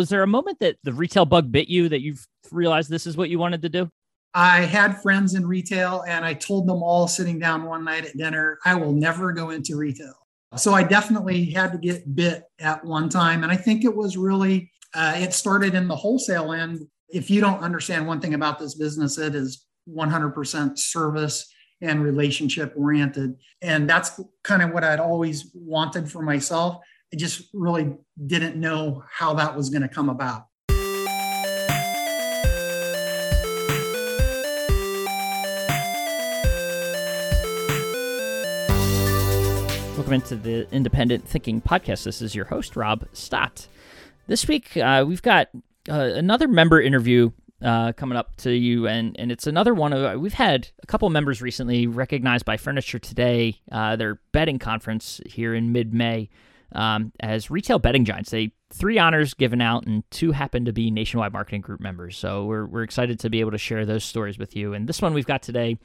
was 0.00 0.08
there 0.08 0.22
a 0.22 0.26
moment 0.26 0.58
that 0.60 0.76
the 0.82 0.94
retail 0.94 1.26
bug 1.26 1.52
bit 1.52 1.68
you 1.68 1.86
that 1.90 2.00
you've 2.00 2.26
realized 2.50 2.88
this 2.88 3.06
is 3.06 3.18
what 3.18 3.28
you 3.28 3.38
wanted 3.38 3.60
to 3.60 3.68
do? 3.68 3.86
I 4.32 4.60
had 4.60 5.02
friends 5.02 5.34
in 5.34 5.46
retail 5.46 6.04
and 6.08 6.24
I 6.24 6.32
told 6.32 6.66
them 6.66 6.82
all 6.82 7.06
sitting 7.06 7.38
down 7.38 7.64
one 7.64 7.84
night 7.84 8.06
at 8.06 8.16
dinner, 8.16 8.58
I 8.64 8.76
will 8.76 8.94
never 8.94 9.30
go 9.32 9.50
into 9.50 9.76
retail. 9.76 10.14
So 10.56 10.72
I 10.72 10.84
definitely 10.84 11.44
had 11.50 11.72
to 11.72 11.78
get 11.78 12.16
bit 12.16 12.44
at 12.60 12.82
one 12.82 13.10
time. 13.10 13.42
And 13.42 13.52
I 13.52 13.56
think 13.56 13.84
it 13.84 13.94
was 13.94 14.16
really, 14.16 14.70
uh, 14.94 15.16
it 15.16 15.34
started 15.34 15.74
in 15.74 15.86
the 15.86 15.96
wholesale 15.96 16.54
end. 16.54 16.80
If 17.10 17.28
you 17.28 17.42
don't 17.42 17.60
understand 17.60 18.06
one 18.06 18.22
thing 18.22 18.32
about 18.32 18.58
this 18.58 18.76
business, 18.76 19.18
it 19.18 19.34
is 19.34 19.66
100% 19.86 20.78
service 20.78 21.52
and 21.82 22.02
relationship 22.02 22.72
oriented. 22.74 23.34
And 23.60 23.88
that's 23.88 24.18
kind 24.44 24.62
of 24.62 24.70
what 24.70 24.82
I'd 24.82 24.98
always 24.98 25.50
wanted 25.52 26.10
for 26.10 26.22
myself. 26.22 26.78
I 27.12 27.16
just 27.16 27.48
really 27.52 27.96
didn't 28.24 28.54
know 28.54 29.02
how 29.10 29.34
that 29.34 29.56
was 29.56 29.68
going 29.68 29.82
to 29.82 29.88
come 29.88 30.08
about. 30.08 30.46
Welcome 39.96 40.12
into 40.12 40.36
the 40.36 40.68
Independent 40.70 41.26
Thinking 41.26 41.60
Podcast. 41.60 42.04
This 42.04 42.22
is 42.22 42.36
your 42.36 42.44
host, 42.44 42.76
Rob 42.76 43.04
Stott. 43.12 43.66
This 44.28 44.46
week, 44.46 44.76
uh, 44.76 45.04
we've 45.06 45.20
got 45.20 45.48
uh, 45.88 46.12
another 46.14 46.46
member 46.46 46.80
interview 46.80 47.32
uh, 47.60 47.92
coming 47.92 48.16
up 48.16 48.36
to 48.36 48.52
you, 48.52 48.86
and 48.86 49.16
and 49.18 49.32
it's 49.32 49.48
another 49.48 49.74
one 49.74 49.92
of 49.92 50.20
we've 50.20 50.32
had 50.32 50.68
a 50.80 50.86
couple 50.86 51.10
members 51.10 51.42
recently 51.42 51.88
recognized 51.88 52.44
by 52.44 52.56
Furniture 52.56 53.00
Today, 53.00 53.60
uh, 53.72 53.96
their 53.96 54.20
bedding 54.30 54.60
conference 54.60 55.20
here 55.26 55.54
in 55.54 55.72
mid 55.72 55.92
May, 55.92 56.30
um, 56.72 57.12
as 57.20 57.50
retail 57.50 57.78
bedding 57.78 58.04
giants. 58.04 58.30
They 58.30 58.52
three 58.72 58.98
honors 58.98 59.34
given 59.34 59.60
out, 59.60 59.86
and 59.86 60.08
two 60.10 60.32
happen 60.32 60.64
to 60.64 60.72
be 60.72 60.90
Nationwide 60.90 61.32
Marketing 61.32 61.60
Group 61.60 61.80
members. 61.80 62.16
So 62.16 62.44
we're 62.44 62.66
we're 62.66 62.82
excited 62.82 63.18
to 63.20 63.30
be 63.30 63.40
able 63.40 63.50
to 63.52 63.58
share 63.58 63.84
those 63.84 64.04
stories 64.04 64.38
with 64.38 64.56
you. 64.56 64.74
And 64.74 64.88
this 64.88 65.02
one 65.02 65.14
we've 65.14 65.26
got 65.26 65.42
today 65.42 65.78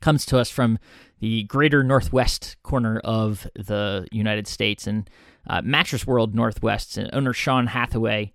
comes 0.00 0.26
to 0.26 0.38
us 0.38 0.50
from 0.50 0.78
the 1.20 1.44
greater 1.44 1.82
northwest 1.82 2.56
corner 2.62 3.00
of 3.04 3.46
the 3.54 4.06
United 4.12 4.46
States 4.46 4.86
and 4.86 5.08
uh, 5.46 5.62
Mattress 5.62 6.06
World 6.06 6.34
Northwest. 6.34 6.98
And 6.98 7.10
owner 7.12 7.32
Sean 7.32 7.68
Hathaway 7.68 8.32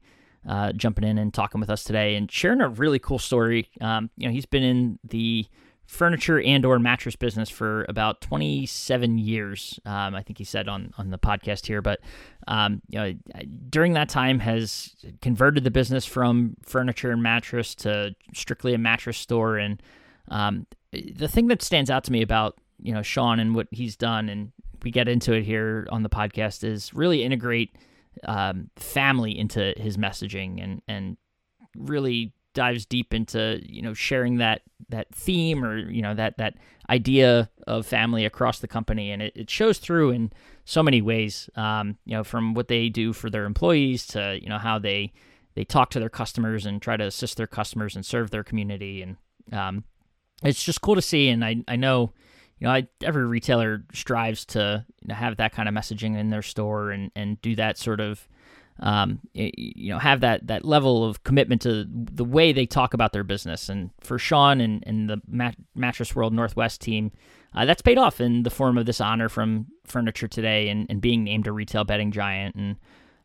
uh, 0.47 0.71
jumping 0.73 1.03
in 1.03 1.17
and 1.17 1.33
talking 1.33 1.59
with 1.59 1.69
us 1.69 1.83
today 1.83 2.15
and 2.15 2.31
sharing 2.31 2.61
a 2.61 2.69
really 2.69 2.99
cool 2.99 3.19
story. 3.19 3.69
Um, 3.81 4.09
you 4.17 4.27
know, 4.27 4.33
he's 4.33 4.45
been 4.45 4.63
in 4.63 4.99
the 5.03 5.45
furniture 5.89 6.39
and 6.39 6.65
or 6.65 6.77
mattress 6.77 7.15
business 7.15 7.49
for 7.49 7.83
about 7.89 8.21
27 8.21 9.17
years. 9.17 9.79
Um, 9.87 10.13
I 10.13 10.21
think 10.21 10.37
he 10.37 10.43
said 10.43 10.69
on, 10.69 10.93
on 10.99 11.09
the 11.09 11.17
podcast 11.17 11.65
here, 11.65 11.81
but 11.81 11.99
um, 12.47 12.83
you 12.89 12.99
know, 12.99 13.13
during 13.69 13.93
that 13.93 14.07
time 14.07 14.37
has 14.37 14.95
converted 15.23 15.63
the 15.63 15.71
business 15.71 16.05
from 16.05 16.55
furniture 16.61 17.09
and 17.09 17.23
mattress 17.23 17.73
to 17.75 18.15
strictly 18.35 18.75
a 18.75 18.77
mattress 18.77 19.17
store. 19.17 19.57
And 19.57 19.81
um, 20.29 20.67
the 20.91 21.27
thing 21.27 21.47
that 21.47 21.63
stands 21.63 21.89
out 21.89 22.03
to 22.03 22.11
me 22.11 22.21
about 22.21 22.59
you 22.79 22.93
know 22.93 23.01
Sean 23.01 23.39
and 23.39 23.55
what 23.55 23.67
he's 23.71 23.95
done, 23.97 24.29
and 24.29 24.51
we 24.83 24.91
get 24.91 25.07
into 25.07 25.33
it 25.33 25.43
here 25.43 25.87
on 25.89 26.03
the 26.03 26.09
podcast, 26.09 26.63
is 26.63 26.93
really 26.93 27.23
integrate 27.23 27.75
um, 28.25 28.69
family 28.75 29.37
into 29.37 29.73
his 29.75 29.97
messaging 29.97 30.63
and 30.63 30.83
and 30.87 31.17
really 31.75 32.31
dives 32.59 32.85
deep 32.85 33.13
into 33.13 33.61
you 33.63 33.81
know 33.81 33.93
sharing 33.93 34.37
that 34.37 34.63
that 34.89 35.07
theme 35.15 35.63
or 35.63 35.77
you 35.77 36.01
know 36.01 36.13
that 36.13 36.37
that 36.37 36.55
idea 36.89 37.49
of 37.67 37.85
family 37.85 38.25
across 38.25 38.59
the 38.59 38.67
company 38.67 39.11
and 39.11 39.21
it, 39.21 39.31
it 39.33 39.49
shows 39.49 39.77
through 39.77 40.09
in 40.09 40.29
so 40.65 40.83
many 40.83 41.01
ways 41.01 41.49
um, 41.55 41.97
you 42.03 42.15
know 42.15 42.23
from 42.23 42.53
what 42.53 42.67
they 42.67 42.89
do 42.89 43.13
for 43.13 43.29
their 43.29 43.45
employees 43.45 44.05
to 44.05 44.37
you 44.41 44.49
know 44.49 44.57
how 44.57 44.77
they 44.77 45.13
they 45.55 45.63
talk 45.63 45.89
to 45.89 45.99
their 45.99 46.09
customers 46.09 46.65
and 46.65 46.81
try 46.81 46.97
to 46.97 47.05
assist 47.05 47.37
their 47.37 47.47
customers 47.47 47.95
and 47.95 48.05
serve 48.05 48.29
their 48.29 48.43
community 48.43 49.01
and 49.01 49.15
um, 49.53 49.83
it's 50.43 50.63
just 50.63 50.81
cool 50.81 50.95
to 50.95 51.01
see. 51.01 51.29
And 51.29 51.43
I, 51.43 51.57
I 51.67 51.75
know, 51.75 52.13
you 52.59 52.67
know, 52.67 52.73
I, 52.73 52.87
every 53.03 53.25
retailer 53.25 53.83
strives 53.93 54.45
to 54.47 54.85
you 55.01 55.07
know, 55.07 55.15
have 55.15 55.37
that 55.37 55.51
kind 55.51 55.67
of 55.67 55.75
messaging 55.75 56.17
in 56.17 56.29
their 56.29 56.41
store 56.41 56.91
and, 56.91 57.11
and 57.15 57.41
do 57.41 57.55
that 57.55 57.77
sort 57.77 57.99
of, 57.99 58.27
um, 58.79 59.19
you 59.33 59.89
know, 59.89 59.99
have 59.99 60.21
that, 60.21 60.47
that 60.47 60.63
level 60.63 61.03
of 61.03 61.23
commitment 61.23 61.61
to 61.63 61.85
the 61.89 62.23
way 62.23 62.53
they 62.53 62.65
talk 62.65 62.93
about 62.93 63.11
their 63.11 63.23
business. 63.23 63.69
And 63.69 63.91
for 63.99 64.17
Sean 64.17 64.61
and, 64.61 64.83
and 64.87 65.09
the 65.09 65.21
Mat- 65.27 65.57
Mattress 65.75 66.15
World 66.15 66.33
Northwest 66.33 66.81
team, 66.81 67.11
uh, 67.53 67.65
that's 67.65 67.81
paid 67.81 67.97
off 67.97 68.21
in 68.21 68.43
the 68.43 68.49
form 68.49 68.77
of 68.77 68.85
this 68.85 69.01
honor 69.01 69.27
from 69.27 69.67
Furniture 69.85 70.27
Today 70.27 70.69
and, 70.69 70.85
and 70.89 71.01
being 71.01 71.23
named 71.23 71.47
a 71.47 71.51
retail 71.51 71.83
bedding 71.83 72.11
giant. 72.11 72.55
And 72.55 72.77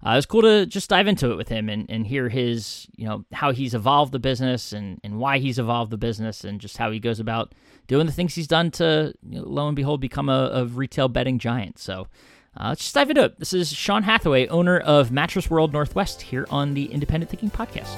uh, 0.04 0.12
it 0.12 0.16
was 0.16 0.26
cool 0.26 0.42
to 0.42 0.66
just 0.66 0.90
dive 0.90 1.06
into 1.06 1.30
it 1.30 1.36
with 1.36 1.48
him 1.48 1.68
and, 1.68 1.86
and 1.88 2.06
hear 2.06 2.28
his, 2.28 2.86
you 2.96 3.06
know, 3.06 3.24
how 3.32 3.52
he's 3.52 3.74
evolved 3.74 4.12
the 4.12 4.18
business 4.18 4.72
and, 4.72 4.98
and 5.04 5.18
why 5.18 5.38
he's 5.38 5.58
evolved 5.58 5.90
the 5.90 5.98
business 5.98 6.42
and 6.42 6.60
just 6.60 6.78
how 6.78 6.90
he 6.90 6.98
goes 6.98 7.20
about 7.20 7.54
doing 7.86 8.06
the 8.06 8.12
things 8.12 8.34
he's 8.34 8.48
done 8.48 8.70
to, 8.70 9.14
you 9.28 9.38
know, 9.38 9.46
lo 9.46 9.66
and 9.68 9.76
behold, 9.76 10.00
become 10.00 10.28
a, 10.28 10.50
a 10.52 10.64
retail 10.64 11.08
bedding 11.08 11.38
giant. 11.38 11.78
So 11.78 12.08
uh, 12.56 12.68
let's 12.68 12.82
just 12.82 12.94
dive 12.94 13.10
into 13.10 13.24
it. 13.24 13.38
This 13.38 13.52
is 13.52 13.72
Sean 13.72 14.04
Hathaway, 14.04 14.46
owner 14.46 14.78
of 14.78 15.10
Mattress 15.10 15.50
World 15.50 15.72
Northwest, 15.72 16.22
here 16.22 16.46
on 16.50 16.74
the 16.74 16.86
Independent 16.86 17.30
Thinking 17.30 17.50
Podcast. 17.50 17.90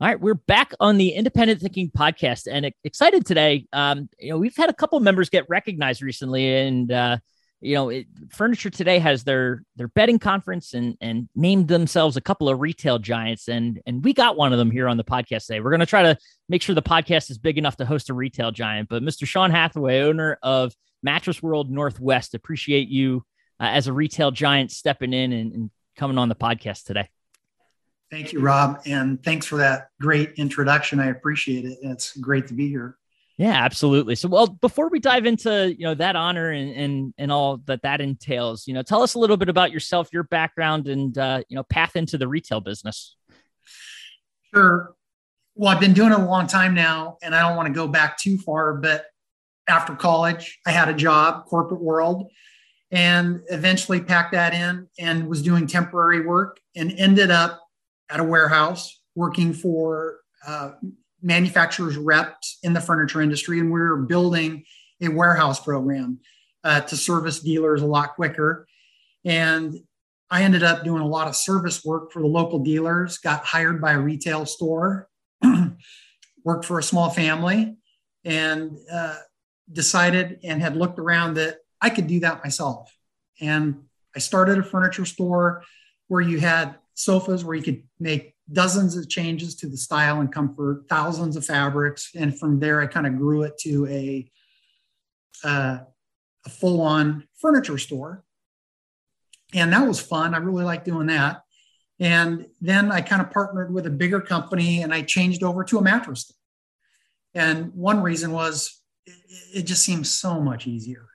All 0.00 0.08
right, 0.08 0.20
we're 0.20 0.34
back 0.34 0.72
on 0.80 0.98
the 0.98 1.10
Independent 1.10 1.60
Thinking 1.60 1.90
podcast, 1.90 2.46
and 2.50 2.70
excited 2.84 3.24
today. 3.24 3.66
Um, 3.72 4.08
you 4.18 4.30
know, 4.30 4.38
we've 4.38 4.56
had 4.56 4.68
a 4.68 4.74
couple 4.74 5.00
members 5.00 5.30
get 5.30 5.48
recognized 5.48 6.02
recently, 6.02 6.54
and 6.54 6.92
uh, 6.92 7.16
you 7.64 7.74
know, 7.74 7.88
it, 7.88 8.06
Furniture 8.30 8.68
Today 8.68 8.98
has 8.98 9.24
their 9.24 9.62
their 9.76 9.88
bedding 9.88 10.18
conference 10.18 10.74
and 10.74 10.96
and 11.00 11.28
named 11.34 11.68
themselves 11.68 12.16
a 12.16 12.20
couple 12.20 12.48
of 12.48 12.60
retail 12.60 12.98
giants, 12.98 13.48
and 13.48 13.80
and 13.86 14.04
we 14.04 14.12
got 14.12 14.36
one 14.36 14.52
of 14.52 14.58
them 14.58 14.70
here 14.70 14.86
on 14.86 14.98
the 14.98 15.04
podcast 15.04 15.46
today. 15.46 15.60
We're 15.60 15.70
going 15.70 15.80
to 15.80 15.86
try 15.86 16.02
to 16.02 16.18
make 16.48 16.60
sure 16.60 16.74
the 16.74 16.82
podcast 16.82 17.30
is 17.30 17.38
big 17.38 17.56
enough 17.56 17.78
to 17.78 17.86
host 17.86 18.10
a 18.10 18.14
retail 18.14 18.52
giant. 18.52 18.90
But 18.90 19.02
Mr. 19.02 19.26
Sean 19.26 19.50
Hathaway, 19.50 20.02
owner 20.02 20.38
of 20.42 20.74
Mattress 21.02 21.42
World 21.42 21.70
Northwest, 21.70 22.34
appreciate 22.34 22.88
you 22.88 23.24
uh, 23.58 23.64
as 23.64 23.86
a 23.86 23.94
retail 23.94 24.30
giant 24.30 24.70
stepping 24.70 25.14
in 25.14 25.32
and, 25.32 25.52
and 25.54 25.70
coming 25.96 26.18
on 26.18 26.28
the 26.28 26.34
podcast 26.34 26.84
today. 26.84 27.08
Thank 28.10 28.34
you, 28.34 28.40
Rob. 28.40 28.82
And 28.84 29.22
thanks 29.24 29.46
for 29.46 29.56
that 29.56 29.88
great 30.00 30.34
introduction. 30.36 31.00
I 31.00 31.06
appreciate 31.06 31.64
it. 31.64 31.78
It's 31.80 32.14
great 32.18 32.46
to 32.48 32.54
be 32.54 32.68
here. 32.68 32.98
Yeah, 33.36 33.64
absolutely. 33.64 34.14
So, 34.14 34.28
well, 34.28 34.46
before 34.46 34.88
we 34.88 35.00
dive 35.00 35.26
into 35.26 35.74
you 35.76 35.84
know 35.84 35.94
that 35.94 36.14
honor 36.14 36.50
and 36.50 36.70
and 36.70 37.14
and 37.18 37.32
all 37.32 37.56
that 37.64 37.82
that 37.82 38.00
entails, 38.00 38.66
you 38.68 38.74
know, 38.74 38.82
tell 38.82 39.02
us 39.02 39.14
a 39.14 39.18
little 39.18 39.36
bit 39.36 39.48
about 39.48 39.72
yourself, 39.72 40.08
your 40.12 40.22
background, 40.22 40.86
and 40.86 41.16
uh, 41.18 41.42
you 41.48 41.56
know, 41.56 41.64
path 41.64 41.96
into 41.96 42.16
the 42.16 42.28
retail 42.28 42.60
business. 42.60 43.16
Sure. 44.54 44.94
Well, 45.56 45.72
I've 45.72 45.80
been 45.80 45.94
doing 45.94 46.12
it 46.12 46.18
a 46.18 46.24
long 46.24 46.46
time 46.46 46.74
now, 46.74 47.18
and 47.22 47.34
I 47.34 47.40
don't 47.40 47.56
want 47.56 47.66
to 47.66 47.74
go 47.74 47.88
back 47.88 48.18
too 48.18 48.38
far. 48.38 48.74
But 48.74 49.06
after 49.66 49.96
college, 49.96 50.60
I 50.64 50.70
had 50.70 50.88
a 50.88 50.94
job, 50.94 51.46
corporate 51.46 51.82
world, 51.82 52.30
and 52.92 53.40
eventually 53.48 54.00
packed 54.00 54.32
that 54.32 54.54
in 54.54 54.86
and 54.98 55.26
was 55.26 55.42
doing 55.42 55.66
temporary 55.66 56.24
work, 56.24 56.60
and 56.76 56.92
ended 56.98 57.32
up 57.32 57.60
at 58.08 58.20
a 58.20 58.24
warehouse 58.24 59.00
working 59.16 59.52
for 59.52 60.18
uh, 60.46 60.72
manufacturers 61.24 61.96
reps 61.96 62.58
in 62.62 62.74
the 62.74 62.80
furniture 62.80 63.22
industry, 63.22 63.58
and 63.58 63.72
we 63.72 63.80
were 63.80 63.96
building 63.96 64.64
a 65.00 65.08
warehouse 65.08 65.58
program 65.58 66.20
uh, 66.62 66.82
to 66.82 66.96
service 66.96 67.40
dealers 67.40 67.82
a 67.82 67.86
lot 67.86 68.14
quicker. 68.14 68.66
And 69.24 69.74
I 70.30 70.42
ended 70.42 70.62
up 70.62 70.84
doing 70.84 71.02
a 71.02 71.06
lot 71.06 71.26
of 71.26 71.34
service 71.34 71.84
work 71.84 72.12
for 72.12 72.20
the 72.20 72.28
local 72.28 72.58
dealers, 72.58 73.18
got 73.18 73.44
hired 73.44 73.80
by 73.80 73.92
a 73.92 74.00
retail 74.00 74.44
store, 74.46 75.08
worked 76.44 76.66
for 76.66 76.78
a 76.78 76.82
small 76.82 77.10
family, 77.10 77.76
and 78.24 78.76
uh, 78.92 79.16
decided 79.72 80.40
and 80.44 80.60
had 80.60 80.76
looked 80.76 80.98
around 80.98 81.34
that 81.34 81.56
I 81.80 81.90
could 81.90 82.06
do 82.06 82.20
that 82.20 82.44
myself. 82.44 82.94
And 83.40 83.84
I 84.14 84.18
started 84.18 84.58
a 84.58 84.62
furniture 84.62 85.04
store 85.06 85.64
where 86.08 86.20
you 86.20 86.38
had 86.38 86.76
sofas 86.94 87.44
where 87.44 87.56
you 87.56 87.62
could 87.62 87.82
make 87.98 88.33
dozens 88.52 88.96
of 88.96 89.08
changes 89.08 89.54
to 89.56 89.68
the 89.68 89.76
style 89.76 90.20
and 90.20 90.32
comfort, 90.32 90.84
thousands 90.88 91.36
of 91.36 91.44
fabrics, 91.44 92.10
and 92.14 92.38
from 92.38 92.60
there 92.60 92.80
I 92.80 92.86
kind 92.86 93.06
of 93.06 93.16
grew 93.16 93.42
it 93.42 93.58
to 93.60 93.86
a 93.86 94.30
uh, 95.42 95.78
a 96.46 96.50
full-on 96.50 97.26
furniture 97.40 97.78
store, 97.78 98.22
and 99.54 99.72
that 99.72 99.86
was 99.86 100.00
fun. 100.00 100.34
I 100.34 100.38
really 100.38 100.64
liked 100.64 100.84
doing 100.84 101.06
that. 101.06 101.42
And 102.00 102.46
then 102.60 102.90
I 102.90 103.00
kind 103.00 103.22
of 103.22 103.30
partnered 103.30 103.72
with 103.72 103.86
a 103.86 103.90
bigger 103.90 104.20
company, 104.20 104.82
and 104.82 104.92
I 104.92 105.02
changed 105.02 105.42
over 105.42 105.64
to 105.64 105.78
a 105.78 105.82
mattress 105.82 106.22
store. 106.22 106.36
And 107.34 107.72
one 107.74 108.02
reason 108.02 108.32
was 108.32 108.82
it, 109.06 109.14
it 109.54 109.62
just 109.62 109.84
seems 109.84 110.10
so 110.10 110.40
much 110.40 110.66
easier 110.66 111.08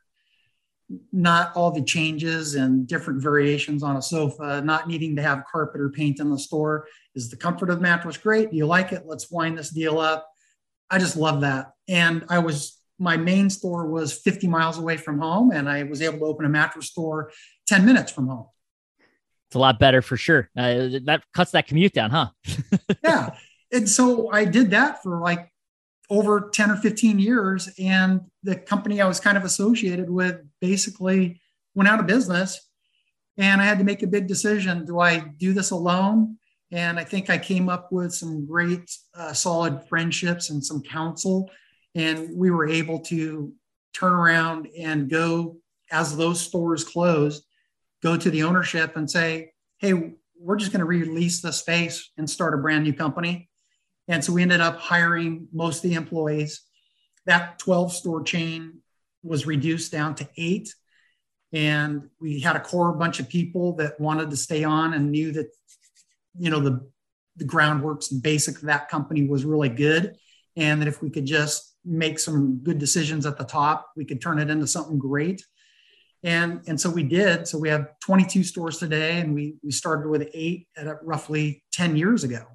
not 1.11 1.55
all 1.55 1.71
the 1.71 1.83
changes 1.83 2.55
and 2.55 2.87
different 2.87 3.21
variations 3.21 3.83
on 3.83 3.97
a 3.97 4.01
sofa, 4.01 4.61
not 4.61 4.87
needing 4.87 5.15
to 5.15 5.21
have 5.21 5.43
carpet 5.51 5.79
or 5.79 5.89
paint 5.89 6.19
in 6.19 6.29
the 6.29 6.39
store. 6.39 6.87
Is 7.19 7.29
the 7.29 7.37
comfort 7.37 7.69
of 7.69 7.77
the 7.77 7.81
mattress 7.81 8.17
great? 8.17 8.51
Do 8.51 8.57
you 8.57 8.65
like 8.65 8.91
it? 8.91 9.03
Let's 9.05 9.29
wind 9.29 9.57
this 9.57 9.69
deal 9.69 9.99
up. 9.99 10.27
I 10.89 10.97
just 10.97 11.15
love 11.15 11.41
that. 11.41 11.73
And 11.87 12.25
I 12.29 12.39
was 12.39 12.77
my 12.97 13.17
main 13.17 13.49
store 13.49 13.87
was 13.87 14.13
50 14.13 14.47
miles 14.47 14.77
away 14.77 14.97
from 14.97 15.19
home, 15.19 15.51
and 15.51 15.69
I 15.69 15.83
was 15.83 16.01
able 16.01 16.19
to 16.19 16.25
open 16.25 16.45
a 16.45 16.49
mattress 16.49 16.87
store 16.87 17.31
10 17.67 17.85
minutes 17.85 18.11
from 18.11 18.27
home. 18.27 18.47
It's 19.47 19.55
a 19.55 19.59
lot 19.59 19.79
better 19.79 20.01
for 20.01 20.17
sure. 20.17 20.49
Uh, 20.55 20.99
that 21.05 21.23
cuts 21.33 21.51
that 21.51 21.67
commute 21.67 21.93
down, 21.93 22.11
huh? 22.11 22.29
yeah. 23.03 23.31
And 23.71 23.89
so 23.89 24.31
I 24.31 24.45
did 24.45 24.71
that 24.71 25.01
for 25.01 25.19
like 25.19 25.51
over 26.09 26.49
10 26.53 26.71
or 26.71 26.75
15 26.75 27.19
years. 27.19 27.69
And 27.79 28.21
the 28.43 28.55
company 28.55 29.01
I 29.01 29.07
was 29.07 29.19
kind 29.19 29.37
of 29.37 29.43
associated 29.43 30.09
with 30.09 30.41
basically 30.59 31.41
went 31.75 31.89
out 31.89 31.99
of 31.99 32.07
business. 32.07 32.59
And 33.37 33.61
I 33.61 33.65
had 33.65 33.79
to 33.79 33.83
make 33.83 34.03
a 34.03 34.07
big 34.07 34.27
decision 34.27 34.85
do 34.85 34.99
I 34.99 35.19
do 35.19 35.53
this 35.53 35.71
alone? 35.71 36.37
And 36.71 36.99
I 36.99 37.03
think 37.03 37.29
I 37.29 37.37
came 37.37 37.67
up 37.67 37.91
with 37.91 38.13
some 38.13 38.45
great, 38.45 38.91
uh, 39.15 39.33
solid 39.33 39.87
friendships 39.87 40.49
and 40.49 40.63
some 40.63 40.81
counsel. 40.83 41.49
And 41.95 42.29
we 42.35 42.51
were 42.51 42.67
able 42.67 42.99
to 43.05 43.51
turn 43.93 44.13
around 44.13 44.67
and 44.77 45.09
go 45.09 45.57
as 45.91 46.15
those 46.15 46.39
stores 46.39 46.83
closed, 46.83 47.43
go 48.03 48.15
to 48.15 48.29
the 48.29 48.43
ownership 48.43 48.95
and 48.95 49.09
say, 49.09 49.51
hey, 49.79 50.13
we're 50.39 50.55
just 50.55 50.71
going 50.71 50.79
to 50.79 50.85
release 50.85 51.41
the 51.41 51.51
space 51.51 52.11
and 52.17 52.29
start 52.29 52.53
a 52.53 52.57
brand 52.57 52.83
new 52.83 52.93
company. 52.93 53.49
And 54.07 54.23
so 54.23 54.33
we 54.33 54.41
ended 54.41 54.61
up 54.61 54.79
hiring 54.79 55.47
most 55.51 55.83
of 55.83 55.89
the 55.89 55.95
employees. 55.95 56.61
That 57.25 57.59
12 57.59 57.93
store 57.93 58.23
chain 58.23 58.81
was 59.23 59.45
reduced 59.45 59.91
down 59.91 60.15
to 60.15 60.29
eight. 60.37 60.73
And 61.51 62.09
we 62.21 62.39
had 62.39 62.55
a 62.55 62.59
core 62.59 62.93
bunch 62.93 63.19
of 63.19 63.27
people 63.27 63.75
that 63.77 63.99
wanted 63.99 64.29
to 64.29 64.37
stay 64.37 64.63
on 64.63 64.93
and 64.93 65.11
knew 65.11 65.31
that 65.33 65.47
you 66.37 66.49
know 66.49 66.59
the 66.59 66.89
the 67.39 67.45
groundworks 67.45 68.11
and 68.11 68.21
basic 68.21 68.57
of 68.57 68.63
that 68.63 68.89
company 68.89 69.27
was 69.27 69.45
really 69.45 69.69
good. 69.69 70.15
And 70.55 70.81
that 70.81 70.87
if 70.87 71.01
we 71.01 71.09
could 71.09 71.25
just 71.25 71.75
make 71.85 72.19
some 72.19 72.57
good 72.57 72.77
decisions 72.77 73.25
at 73.25 73.37
the 73.37 73.45
top 73.45 73.91
we 73.95 74.03
could 74.03 74.21
turn 74.21 74.39
it 74.39 74.49
into 74.49 74.67
something 74.67 74.99
great. 74.99 75.43
And 76.23 76.61
and 76.67 76.79
so 76.79 76.89
we 76.89 77.03
did. 77.03 77.47
So 77.47 77.57
we 77.57 77.69
have 77.69 77.87
22 78.01 78.43
stores 78.43 78.77
today 78.77 79.19
and 79.19 79.33
we 79.33 79.55
we 79.63 79.71
started 79.71 80.09
with 80.09 80.29
eight 80.33 80.67
at 80.75 81.03
roughly 81.03 81.63
10 81.71 81.95
years 81.95 82.23
ago. 82.23 82.45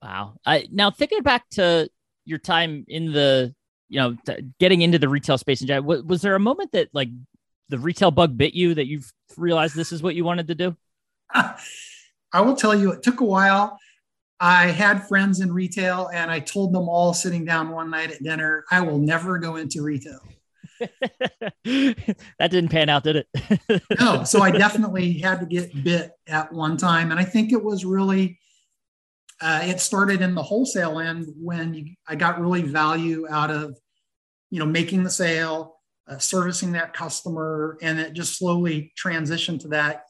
Wow. 0.00 0.34
I, 0.44 0.66
now 0.70 0.90
thinking 0.90 1.22
back 1.22 1.48
to 1.50 1.88
your 2.24 2.38
time 2.38 2.84
in 2.88 3.12
the 3.12 3.54
you 3.88 3.98
know 3.98 4.16
getting 4.58 4.80
into 4.80 4.98
the 4.98 5.08
retail 5.08 5.38
space 5.38 5.60
and 5.60 5.84
was, 5.84 6.02
was 6.02 6.22
there 6.22 6.34
a 6.34 6.40
moment 6.40 6.72
that 6.72 6.88
like 6.92 7.08
the 7.68 7.78
retail 7.78 8.10
bug 8.10 8.36
bit 8.36 8.54
you 8.54 8.74
that 8.74 8.86
you've 8.86 9.12
realized 9.36 9.74
this 9.74 9.92
is 9.92 10.02
what 10.02 10.14
you 10.14 10.24
wanted 10.24 10.48
to 10.48 10.54
do 10.54 10.76
I 12.32 12.40
will 12.40 12.56
tell 12.56 12.74
you, 12.74 12.92
it 12.92 13.02
took 13.02 13.20
a 13.20 13.24
while. 13.24 13.78
I 14.40 14.66
had 14.66 15.06
friends 15.06 15.40
in 15.40 15.52
retail 15.52 16.10
and 16.12 16.30
I 16.30 16.40
told 16.40 16.72
them 16.72 16.88
all 16.88 17.14
sitting 17.14 17.44
down 17.44 17.70
one 17.70 17.90
night 17.90 18.10
at 18.10 18.22
dinner, 18.22 18.64
I 18.70 18.80
will 18.80 18.98
never 18.98 19.38
go 19.38 19.56
into 19.56 19.82
retail. 19.82 20.20
that 20.80 22.24
didn't 22.38 22.70
pan 22.70 22.88
out, 22.88 23.04
did 23.04 23.16
it? 23.16 23.82
no. 24.00 24.24
So 24.24 24.42
I 24.42 24.50
definitely 24.50 25.12
had 25.14 25.38
to 25.40 25.46
get 25.46 25.84
bit 25.84 26.10
at 26.26 26.52
one 26.52 26.76
time. 26.76 27.12
And 27.12 27.20
I 27.20 27.24
think 27.24 27.52
it 27.52 27.62
was 27.62 27.84
really, 27.84 28.40
uh, 29.40 29.60
it 29.62 29.80
started 29.80 30.22
in 30.22 30.34
the 30.34 30.42
wholesale 30.42 30.98
end 30.98 31.26
when 31.36 31.74
you, 31.74 31.94
I 32.08 32.16
got 32.16 32.40
really 32.40 32.62
value 32.62 33.28
out 33.30 33.50
of, 33.50 33.78
you 34.50 34.58
know, 34.58 34.66
making 34.66 35.04
the 35.04 35.10
sale, 35.10 35.76
uh, 36.08 36.18
servicing 36.18 36.72
that 36.72 36.94
customer, 36.94 37.78
and 37.80 38.00
it 38.00 38.12
just 38.12 38.38
slowly 38.38 38.92
transitioned 39.02 39.60
to 39.60 39.68
that 39.68 40.02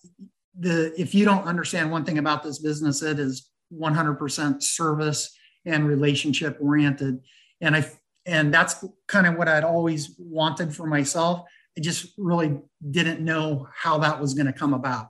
the 0.59 0.93
if 1.01 1.15
you 1.15 1.25
don't 1.25 1.47
understand 1.47 1.91
one 1.91 2.05
thing 2.05 2.19
about 2.19 2.43
this 2.43 2.59
business, 2.59 3.03
it 3.03 3.19
is 3.19 3.49
100% 3.73 4.63
service 4.63 5.37
and 5.65 5.87
relationship 5.87 6.59
oriented. 6.61 7.21
And 7.61 7.77
I 7.77 7.91
and 8.25 8.53
that's 8.55 8.85
kind 9.09 9.27
of 9.27 9.37
what 9.37 9.49
I'd 9.49 9.65
always 9.65 10.15
wanted 10.19 10.75
for 10.75 10.87
myself. 10.87 11.45
I 11.77 11.81
just 11.81 12.13
really 12.19 12.61
didn't 12.89 13.21
know 13.21 13.69
how 13.75 13.99
that 13.99 14.21
was 14.21 14.35
going 14.35 14.47
to 14.47 14.53
come 14.53 14.75
about. 14.75 15.09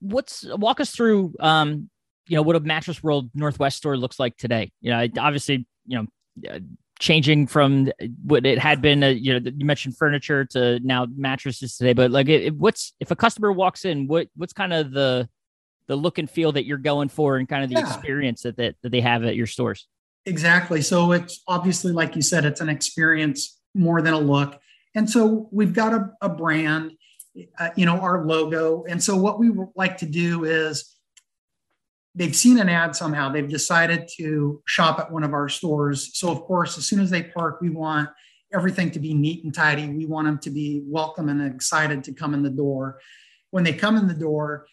What's 0.00 0.44
walk 0.44 0.80
us 0.80 0.90
through 0.90 1.34
um, 1.40 1.88
you 2.30 2.36
know, 2.36 2.42
what 2.42 2.54
a 2.54 2.60
mattress 2.60 3.02
world 3.02 3.28
Northwest 3.34 3.78
store 3.78 3.96
looks 3.96 4.20
like 4.20 4.36
today. 4.36 4.70
You 4.80 4.92
know, 4.92 5.08
obviously, 5.18 5.66
you 5.86 6.06
know, 6.42 6.60
changing 7.00 7.46
from 7.46 7.90
what 8.24 8.46
it 8.46 8.58
had 8.58 8.80
been, 8.80 9.02
uh, 9.02 9.08
you 9.08 9.32
know, 9.32 9.50
you 9.56 9.64
mentioned 9.64 9.96
furniture 9.96 10.44
to 10.44 10.78
now 10.80 11.06
mattresses 11.16 11.76
today, 11.76 11.94
but 11.94 12.10
like 12.10 12.28
it, 12.28 12.54
what's, 12.54 12.92
if 13.00 13.10
a 13.10 13.16
customer 13.16 13.50
walks 13.50 13.84
in, 13.84 14.06
what, 14.06 14.28
what's 14.36 14.52
kind 14.52 14.72
of 14.72 14.92
the, 14.92 15.28
the 15.88 15.96
look 15.96 16.18
and 16.18 16.30
feel 16.30 16.52
that 16.52 16.66
you're 16.66 16.78
going 16.78 17.08
for 17.08 17.38
and 17.38 17.48
kind 17.48 17.64
of 17.64 17.70
the 17.70 17.76
yeah. 17.76 17.86
experience 17.86 18.42
that, 18.42 18.56
that, 18.58 18.76
that 18.82 18.90
they 18.90 19.00
have 19.00 19.24
at 19.24 19.34
your 19.34 19.46
stores? 19.46 19.88
Exactly. 20.26 20.82
So 20.82 21.12
it's 21.12 21.42
obviously, 21.48 21.92
like 21.92 22.14
you 22.14 22.22
said, 22.22 22.44
it's 22.44 22.60
an 22.60 22.68
experience 22.68 23.58
more 23.74 24.02
than 24.02 24.12
a 24.12 24.20
look. 24.20 24.60
And 24.94 25.08
so 25.08 25.48
we've 25.50 25.72
got 25.72 25.94
a, 25.94 26.10
a 26.20 26.28
brand, 26.28 26.92
uh, 27.58 27.70
you 27.76 27.86
know, 27.86 27.98
our 27.98 28.26
logo. 28.26 28.84
And 28.88 29.02
so 29.02 29.16
what 29.16 29.40
we 29.40 29.50
like 29.74 29.96
to 29.98 30.06
do 30.06 30.44
is 30.44 30.96
they've 32.14 32.34
seen 32.34 32.58
an 32.58 32.68
ad 32.68 32.96
somehow. 32.96 33.30
They've 33.30 33.48
decided 33.48 34.08
to 34.18 34.62
shop 34.66 34.98
at 34.98 35.10
one 35.10 35.22
of 35.22 35.32
our 35.32 35.48
stores. 35.48 36.10
So 36.14 36.30
of 36.30 36.42
course 36.42 36.76
as 36.78 36.86
soon 36.86 37.00
as 37.00 37.10
they 37.10 37.22
park 37.22 37.60
we 37.60 37.70
want 37.70 38.08
everything 38.52 38.90
to 38.90 38.98
be 38.98 39.14
neat 39.14 39.44
and 39.44 39.54
tidy. 39.54 39.88
We 39.88 40.06
want 40.06 40.26
them 40.26 40.38
to 40.38 40.50
be 40.50 40.82
welcome 40.84 41.28
and 41.28 41.42
excited 41.42 42.02
to 42.04 42.12
come 42.12 42.34
in 42.34 42.42
the 42.42 42.50
door. 42.50 42.98
When 43.50 43.64
they 43.64 43.72
come 43.72 43.96
in 43.96 44.08
the 44.08 44.14
door 44.14 44.66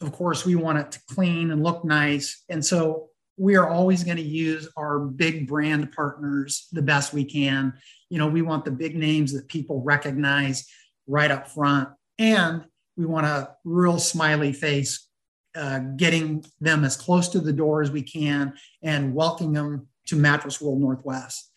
of 0.00 0.12
course 0.12 0.44
we 0.44 0.54
want 0.54 0.78
it 0.78 0.90
to 0.92 1.00
clean 1.10 1.50
and 1.50 1.62
look 1.62 1.84
nice. 1.84 2.42
And 2.48 2.64
so 2.64 3.08
we 3.36 3.56
are 3.56 3.68
always 3.68 4.04
going 4.04 4.16
to 4.16 4.22
use 4.22 4.68
our 4.76 4.98
big 4.98 5.46
brand 5.46 5.92
partners 5.92 6.68
the 6.72 6.82
best 6.82 7.12
we 7.12 7.24
can. 7.24 7.74
You 8.08 8.18
know 8.18 8.26
we 8.26 8.42
want 8.42 8.64
the 8.64 8.70
big 8.70 8.96
names 8.96 9.32
that 9.32 9.48
people 9.48 9.82
recognize 9.82 10.66
right 11.06 11.30
up 11.30 11.48
front. 11.48 11.88
And 12.18 12.64
we 12.96 13.06
want 13.06 13.26
a 13.26 13.54
real 13.64 13.98
smiley 13.98 14.52
face 14.52 15.08
uh, 15.54 15.80
getting 15.96 16.44
them 16.60 16.84
as 16.84 16.96
close 16.96 17.28
to 17.28 17.40
the 17.40 17.52
door 17.52 17.82
as 17.82 17.90
we 17.90 18.02
can 18.02 18.54
and 18.82 19.14
welcoming 19.14 19.52
them 19.52 19.88
to 20.06 20.16
Mattress 20.16 20.60
World 20.60 20.80
Northwest. 20.80 21.50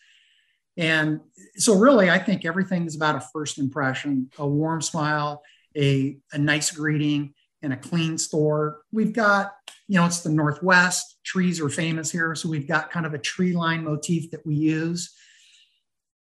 And 0.76 1.20
so, 1.56 1.76
really, 1.76 2.10
I 2.10 2.18
think 2.18 2.44
everything 2.44 2.86
is 2.86 2.96
about 2.96 3.16
a 3.16 3.28
first 3.32 3.58
impression 3.58 4.30
a 4.38 4.46
warm 4.46 4.82
smile, 4.82 5.42
a, 5.76 6.16
a 6.32 6.38
nice 6.38 6.72
greeting, 6.72 7.34
and 7.62 7.72
a 7.72 7.76
clean 7.76 8.18
store. 8.18 8.80
We've 8.92 9.12
got, 9.12 9.52
you 9.86 10.00
know, 10.00 10.06
it's 10.06 10.20
the 10.20 10.30
Northwest. 10.30 11.18
Trees 11.24 11.60
are 11.60 11.68
famous 11.68 12.10
here. 12.10 12.34
So, 12.34 12.48
we've 12.48 12.66
got 12.66 12.90
kind 12.90 13.06
of 13.06 13.14
a 13.14 13.18
tree 13.18 13.54
line 13.54 13.84
motif 13.84 14.32
that 14.32 14.44
we 14.44 14.56
use 14.56 15.14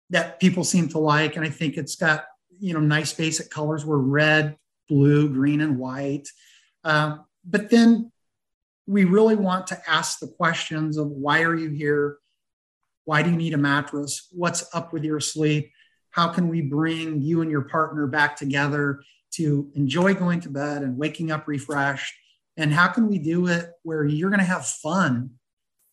that 0.10 0.40
people 0.40 0.64
seem 0.64 0.90
to 0.90 0.98
like. 0.98 1.36
And 1.36 1.46
I 1.46 1.50
think 1.50 1.78
it's 1.78 1.96
got, 1.96 2.26
you 2.60 2.74
know, 2.74 2.80
nice 2.80 3.14
basic 3.14 3.50
colors 3.50 3.86
were 3.86 4.00
red, 4.00 4.58
blue, 4.90 5.30
green, 5.30 5.62
and 5.62 5.78
white. 5.78 6.28
Um, 6.84 7.26
but 7.44 7.70
then 7.70 8.12
we 8.88 9.06
really 9.06 9.36
want 9.36 9.68
to 9.68 9.82
ask 9.90 10.20
the 10.20 10.28
questions 10.28 10.98
of 10.98 11.08
why 11.08 11.44
are 11.44 11.56
you 11.56 11.70
here? 11.70 12.18
Why 13.06 13.24
do 13.24 13.30
you 13.30 13.38
need 13.38 13.54
a 13.54 13.58
mattress? 13.58 14.28
What's 14.32 14.74
up 14.76 14.94
with 14.94 15.04
your 15.04 15.20
sleep? 15.20 15.72
How 16.12 16.28
can 16.28 16.50
we 16.50 16.62
bring 16.62 17.22
you 17.22 17.42
and 17.42 17.50
your 17.50 17.62
partner 17.62 18.08
back 18.08 18.36
together 18.36 19.02
to 19.34 19.72
enjoy 19.76 20.14
going 20.14 20.42
to 20.42 20.50
bed 20.50 20.82
and 20.82 20.98
waking 20.98 21.32
up 21.32 21.48
refreshed? 21.48 22.14
And 22.58 22.74
how 22.74 22.88
can 22.88 23.08
we 23.08 23.18
do 23.18 23.48
it 23.48 23.70
where 23.84 24.06
you're 24.06 24.30
going 24.30 24.40
to 24.40 24.46
have 24.46 24.66
fun 24.66 25.32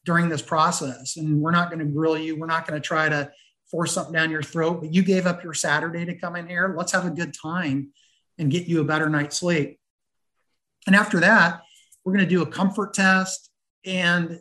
during 0.04 0.28
this 0.28 0.42
process? 0.42 1.16
And 1.16 1.40
we're 1.40 1.52
not 1.52 1.70
going 1.70 1.78
to 1.78 1.92
grill 1.92 2.18
you. 2.18 2.36
We're 2.36 2.46
not 2.46 2.66
going 2.66 2.80
to 2.80 2.86
try 2.86 3.08
to 3.08 3.30
force 3.70 3.92
something 3.92 4.14
down 4.14 4.30
your 4.30 4.42
throat, 4.42 4.80
but 4.80 4.92
you 4.92 5.02
gave 5.02 5.26
up 5.26 5.44
your 5.44 5.54
Saturday 5.54 6.04
to 6.04 6.14
come 6.14 6.36
in 6.36 6.48
here. 6.48 6.74
Let's 6.76 6.92
have 6.92 7.06
a 7.06 7.10
good 7.10 7.34
time 7.34 7.92
and 8.38 8.50
get 8.50 8.66
you 8.66 8.80
a 8.80 8.84
better 8.84 9.08
night's 9.08 9.38
sleep. 9.38 9.78
And 10.88 10.96
after 10.96 11.20
that, 11.20 11.60
we're 12.02 12.14
going 12.14 12.24
to 12.24 12.30
do 12.30 12.40
a 12.40 12.46
comfort 12.46 12.94
test. 12.94 13.50
And 13.84 14.40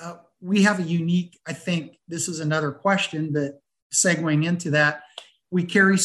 uh, 0.00 0.14
we 0.40 0.62
have 0.62 0.78
a 0.78 0.84
unique, 0.84 1.40
I 1.44 1.54
think 1.54 1.98
this 2.06 2.28
is 2.28 2.38
another 2.38 2.70
question, 2.70 3.32
but 3.32 3.60
segueing 3.92 4.46
into 4.46 4.70
that, 4.70 5.02
we 5.50 5.64
carry 5.64 5.98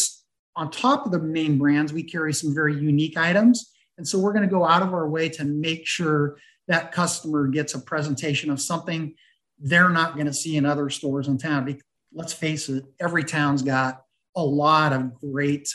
on 0.55 0.72
top 0.72 1.05
of 1.05 1.12
the 1.12 1.19
main 1.19 1.60
brands, 1.60 1.93
we 1.93 2.01
carry 2.01 2.34
some 2.34 2.55
very 2.55 2.74
unique 2.75 3.17
items. 3.17 3.72
And 4.00 4.07
so 4.07 4.17
we're 4.17 4.34
going 4.34 4.50
to 4.50 4.51
go 4.51 4.65
out 4.65 4.81
of 4.81 4.96
our 4.96 5.07
way 5.07 5.29
to 5.29 5.43
make 5.43 5.86
sure 5.86 6.39
that 6.67 6.91
customer 6.91 7.46
gets 7.46 7.75
a 7.75 7.79
presentation 7.79 8.50
of 8.50 8.60
something 8.60 9.13
they're 9.60 9.89
not 9.89 10.15
going 10.15 10.25
to 10.25 10.34
see 10.34 10.57
in 10.57 10.65
other 10.65 10.89
stores 10.89 11.27
in 11.27 11.38
town. 11.38 11.77
Let's 12.12 12.34
face 12.34 12.67
it, 12.67 12.84
every 13.00 13.24
town's 13.24 13.62
got 13.62 14.01
a 14.36 14.43
lot 14.43 14.91
of 14.91 15.13
great 15.22 15.72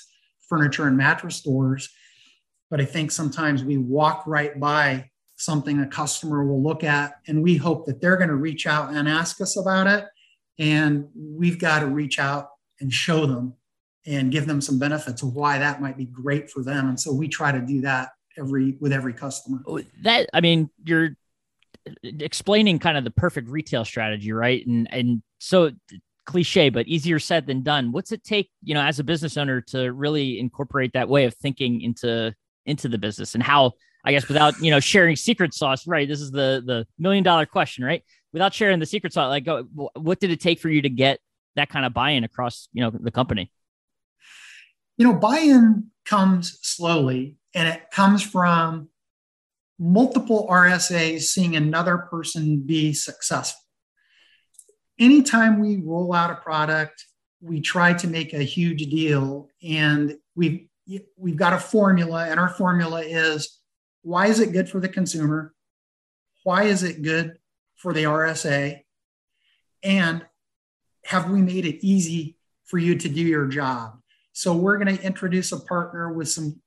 furniture 0.48 0.88
and 0.88 0.96
mattress 0.96 1.36
stores. 1.36 1.88
But 2.72 2.80
I 2.80 2.86
think 2.86 3.10
sometimes 3.10 3.62
we 3.62 3.76
walk 3.76 4.26
right 4.26 4.58
by 4.58 5.10
something 5.36 5.78
a 5.80 5.86
customer 5.86 6.42
will 6.46 6.62
look 6.62 6.82
at, 6.82 7.20
and 7.28 7.42
we 7.42 7.54
hope 7.54 7.84
that 7.84 8.00
they're 8.00 8.16
going 8.16 8.30
to 8.30 8.34
reach 8.34 8.66
out 8.66 8.94
and 8.94 9.06
ask 9.06 9.42
us 9.42 9.58
about 9.58 9.88
it. 9.88 10.06
And 10.58 11.06
we've 11.14 11.58
got 11.58 11.80
to 11.80 11.86
reach 11.86 12.18
out 12.18 12.48
and 12.80 12.90
show 12.90 13.26
them 13.26 13.52
and 14.06 14.32
give 14.32 14.46
them 14.46 14.62
some 14.62 14.78
benefits 14.78 15.22
of 15.22 15.34
why 15.34 15.58
that 15.58 15.82
might 15.82 15.98
be 15.98 16.06
great 16.06 16.50
for 16.50 16.62
them. 16.62 16.88
And 16.88 16.98
so 16.98 17.12
we 17.12 17.28
try 17.28 17.52
to 17.52 17.60
do 17.60 17.82
that 17.82 18.08
every 18.38 18.78
with 18.80 18.94
every 18.94 19.12
customer. 19.12 19.62
Oh, 19.66 19.80
that 20.02 20.30
I 20.32 20.40
mean, 20.40 20.70
you're 20.82 21.10
explaining 22.02 22.78
kind 22.78 22.96
of 22.96 23.04
the 23.04 23.10
perfect 23.10 23.50
retail 23.50 23.84
strategy, 23.84 24.32
right? 24.32 24.66
And 24.66 24.88
and 24.90 25.22
so 25.40 25.72
cliche, 26.24 26.70
but 26.70 26.88
easier 26.88 27.18
said 27.18 27.46
than 27.46 27.62
done. 27.62 27.92
What's 27.92 28.12
it 28.12 28.24
take, 28.24 28.48
you 28.64 28.72
know, 28.72 28.80
as 28.80 28.98
a 28.98 29.04
business 29.04 29.36
owner 29.36 29.60
to 29.60 29.92
really 29.92 30.38
incorporate 30.38 30.94
that 30.94 31.10
way 31.10 31.26
of 31.26 31.34
thinking 31.34 31.82
into 31.82 32.34
into 32.66 32.88
the 32.88 32.98
business 32.98 33.34
and 33.34 33.42
how 33.42 33.72
I 34.04 34.12
guess 34.12 34.26
without, 34.26 34.60
you 34.60 34.70
know, 34.70 34.80
sharing 34.80 35.16
secret 35.16 35.54
sauce, 35.54 35.86
right? 35.86 36.08
This 36.08 36.20
is 36.20 36.30
the 36.30 36.62
the 36.64 36.86
million 36.98 37.22
dollar 37.22 37.46
question, 37.46 37.84
right? 37.84 38.02
Without 38.32 38.54
sharing 38.54 38.78
the 38.78 38.86
secret 38.86 39.12
sauce, 39.12 39.28
like 39.28 39.46
what 39.94 40.20
did 40.20 40.30
it 40.30 40.40
take 40.40 40.58
for 40.58 40.68
you 40.68 40.82
to 40.82 40.88
get 40.88 41.20
that 41.54 41.68
kind 41.68 41.84
of 41.84 41.92
buy-in 41.92 42.24
across, 42.24 42.68
you 42.72 42.82
know, 42.82 42.90
the 42.90 43.10
company? 43.10 43.52
You 44.96 45.06
know, 45.06 45.14
buy-in 45.14 45.90
comes 46.04 46.58
slowly 46.62 47.36
and 47.54 47.68
it 47.68 47.90
comes 47.90 48.22
from 48.22 48.88
multiple 49.78 50.46
RSAs 50.50 51.22
seeing 51.22 51.56
another 51.56 51.98
person 51.98 52.62
be 52.64 52.92
successful 52.94 53.62
anytime 55.02 55.58
we 55.58 55.76
roll 55.76 56.14
out 56.14 56.30
a 56.30 56.36
product, 56.36 57.06
we 57.40 57.60
try 57.60 57.92
to 57.92 58.06
make 58.06 58.32
a 58.32 58.42
huge 58.42 58.88
deal 58.88 59.48
and 59.62 60.16
we've 60.36 60.68
we've 61.16 61.36
got 61.36 61.52
a 61.52 61.58
formula 61.58 62.26
and 62.28 62.40
our 62.40 62.48
formula 62.48 63.00
is 63.02 63.58
why 64.02 64.26
is 64.26 64.40
it 64.40 64.52
good 64.52 64.68
for 64.68 64.80
the 64.80 64.88
consumer? 64.88 65.54
Why 66.44 66.64
is 66.64 66.82
it 66.82 67.02
good 67.02 67.38
for 67.76 67.92
the 67.92 68.04
rsa 68.04 68.80
and 69.82 70.24
have 71.04 71.30
we 71.30 71.42
made 71.42 71.66
it 71.66 71.84
easy 71.84 72.36
for 72.64 72.78
you 72.78 72.96
to 72.96 73.08
do 73.08 73.20
your 73.20 73.46
job? 73.46 73.98
So 74.32 74.54
we're 74.54 74.78
going 74.78 74.96
to 74.96 75.02
introduce 75.02 75.52
a 75.52 75.60
partner 75.60 76.12
with 76.12 76.28
some 76.28 76.60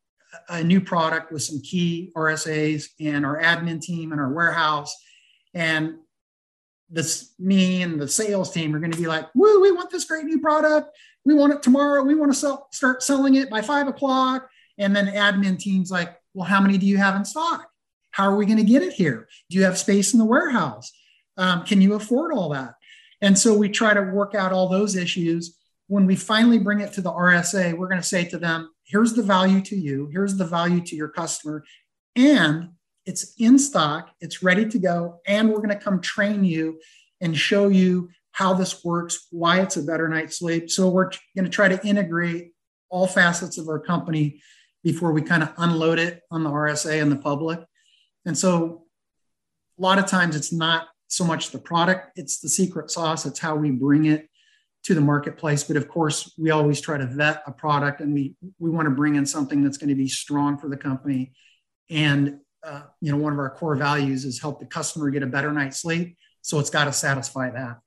a 0.50 0.64
new 0.64 0.82
product 0.82 1.32
with 1.32 1.42
some 1.44 1.62
key 1.62 2.12
rsas 2.16 2.90
and 3.00 3.26
our 3.26 3.42
admin 3.42 3.82
team 3.82 4.12
and 4.12 4.20
our 4.20 4.32
warehouse. 4.32 4.96
And 5.54 5.96
this 6.90 7.34
me 7.40 7.82
and 7.82 8.00
the 8.00 8.08
sales 8.08 8.52
team 8.52 8.76
are 8.76 8.80
going 8.80 8.92
to 8.92 8.98
be 8.98 9.08
like, 9.08 9.28
woo, 9.34 9.62
we 9.62 9.72
want 9.72 9.90
this 9.90 10.06
great 10.06 10.26
new 10.26 10.40
product. 10.40 10.96
We 11.26 11.34
want 11.34 11.54
it 11.54 11.64
tomorrow. 11.64 12.04
We 12.04 12.16
want 12.16 12.32
to 12.32 12.38
sell, 12.38 12.68
start 12.72 13.02
selling 13.02 13.36
it 13.36 13.50
by 13.50 13.62
five 13.62 13.88
o'clock. 13.88 14.48
And 14.78 14.96
then 14.96 15.08
admin 15.08 15.58
team's 15.58 15.90
like, 15.90 16.16
well, 16.34 16.48
how 16.48 16.62
many 16.62 16.78
do 16.78 16.86
you 16.86 16.98
have 16.98 17.16
in 17.16 17.26
stock? 17.26 17.68
How 18.12 18.30
are 18.30 18.36
we 18.36 18.46
going 18.46 18.58
to 18.58 18.64
get 18.64 18.84
it 18.84 18.94
here? 18.94 19.28
Do 19.50 19.58
you 19.58 19.64
have 19.64 19.78
space 19.78 20.14
in 20.14 20.20
the 20.20 20.26
warehouse? 20.26 20.92
Um, 21.38 21.64
can 21.64 21.82
you 21.82 21.96
afford 21.96 22.32
all 22.34 22.50
that? 22.50 22.76
And 23.22 23.38
so 23.38 23.58
we 23.58 23.70
try 23.70 23.94
to 23.94 24.02
work 24.02 24.36
out 24.36 24.52
all 24.52 24.70
those 24.70 24.96
issues. 24.96 25.58
When 25.88 26.06
we 26.06 26.16
finally 26.16 26.60
bring 26.60 26.82
it 26.82 26.94
to 26.94 27.02
the 27.02 27.12
RSA, 27.12 27.78
we're 27.78 27.88
going 27.88 28.02
to 28.02 28.08
say 28.08 28.26
to 28.26 28.38
them, 28.38 28.70
here's 28.84 29.14
the 29.14 29.24
value 29.24 29.62
to 29.62 29.76
you, 29.76 30.10
here's 30.12 30.38
the 30.38 30.46
value 30.46 30.82
to 30.82 30.96
your 30.96 31.10
customer, 31.10 31.64
and 32.16 32.70
it's 33.06 33.34
in 33.38 33.60
stock, 33.60 34.10
it's 34.20 34.42
ready 34.42 34.68
to 34.68 34.80
go, 34.80 35.20
and 35.28 35.50
we're 35.50 35.58
going 35.58 35.70
to 35.70 35.76
come 35.76 36.02
train 36.02 36.44
you 36.44 36.80
and 37.22 37.38
show 37.38 37.68
you 37.68 38.10
how 38.32 38.54
this 38.54 38.84
works, 38.84 39.28
why 39.32 39.62
it's 39.62 39.78
a 39.78 39.84
better 39.84 40.10
night's 40.10 40.40
sleep. 40.40 40.70
So 40.70 40.90
we're 40.90 41.12
going 41.36 41.46
to 41.46 41.50
try 41.50 41.70
to 41.70 41.88
integrate 41.88 42.52
all 42.90 43.08
facets 43.08 43.58
of 43.58 43.70
our 43.70 43.80
company 43.80 44.42
before 44.84 45.12
we 45.12 45.22
kind 45.22 45.42
of 45.42 45.54
unload 45.58 46.00
it 46.00 46.22
on 46.32 46.44
the 46.44 46.50
RSA 46.50 47.02
and 47.02 47.12
the 47.12 47.16
public. 47.16 47.60
And 48.26 48.38
so 48.38 48.84
a 49.78 49.82
lot 49.82 50.00
of 50.00 50.06
times 50.06 50.36
it's 50.36 50.52
not 50.52 50.88
so 51.08 51.24
much 51.24 51.52
the 51.52 51.60
product, 51.60 52.18
it's 52.18 52.40
the 52.40 52.50
secret 52.50 52.92
sauce, 52.92 53.26
it's 53.26 53.40
how 53.40 53.56
we 53.56 53.72
bring 53.72 54.06
it 54.06 54.28
to 54.84 54.94
the 54.94 55.02
marketplace. 55.02 55.64
But 55.64 55.78
of 55.78 55.88
course, 55.88 56.34
we 56.38 56.52
always 56.52 56.82
try 56.82 56.98
to 56.98 57.08
vet 57.08 57.44
a 57.48 57.52
product 57.52 58.02
and 58.02 58.14
we 58.14 58.36
we 58.60 58.70
want 58.70 58.88
to 58.88 58.92
bring 58.92 59.16
in 59.16 59.26
something 59.26 59.64
that's 59.64 59.78
going 59.78 59.90
to 59.90 59.96
be 59.96 60.08
strong 60.08 60.58
for 60.58 60.70
the 60.70 60.78
company 60.78 61.34
and 61.90 62.40
uh, 62.66 62.82
you 63.02 63.12
know, 63.12 63.18
one 63.18 63.34
of 63.34 63.40
our 63.40 63.50
core 63.52 63.76
values 63.76 64.26
is 64.26 64.42
help 64.42 64.60
the 64.60 64.66
customer 64.66 65.10
get 65.10 65.24
a 65.24 65.28
better 65.28 65.52
night's 65.52 65.82
sleep. 65.82 66.18
So 66.42 66.60
it's 66.60 66.70
got 66.70 66.86
to 66.86 66.94
satisfy 66.94 67.50
that. 67.52 67.80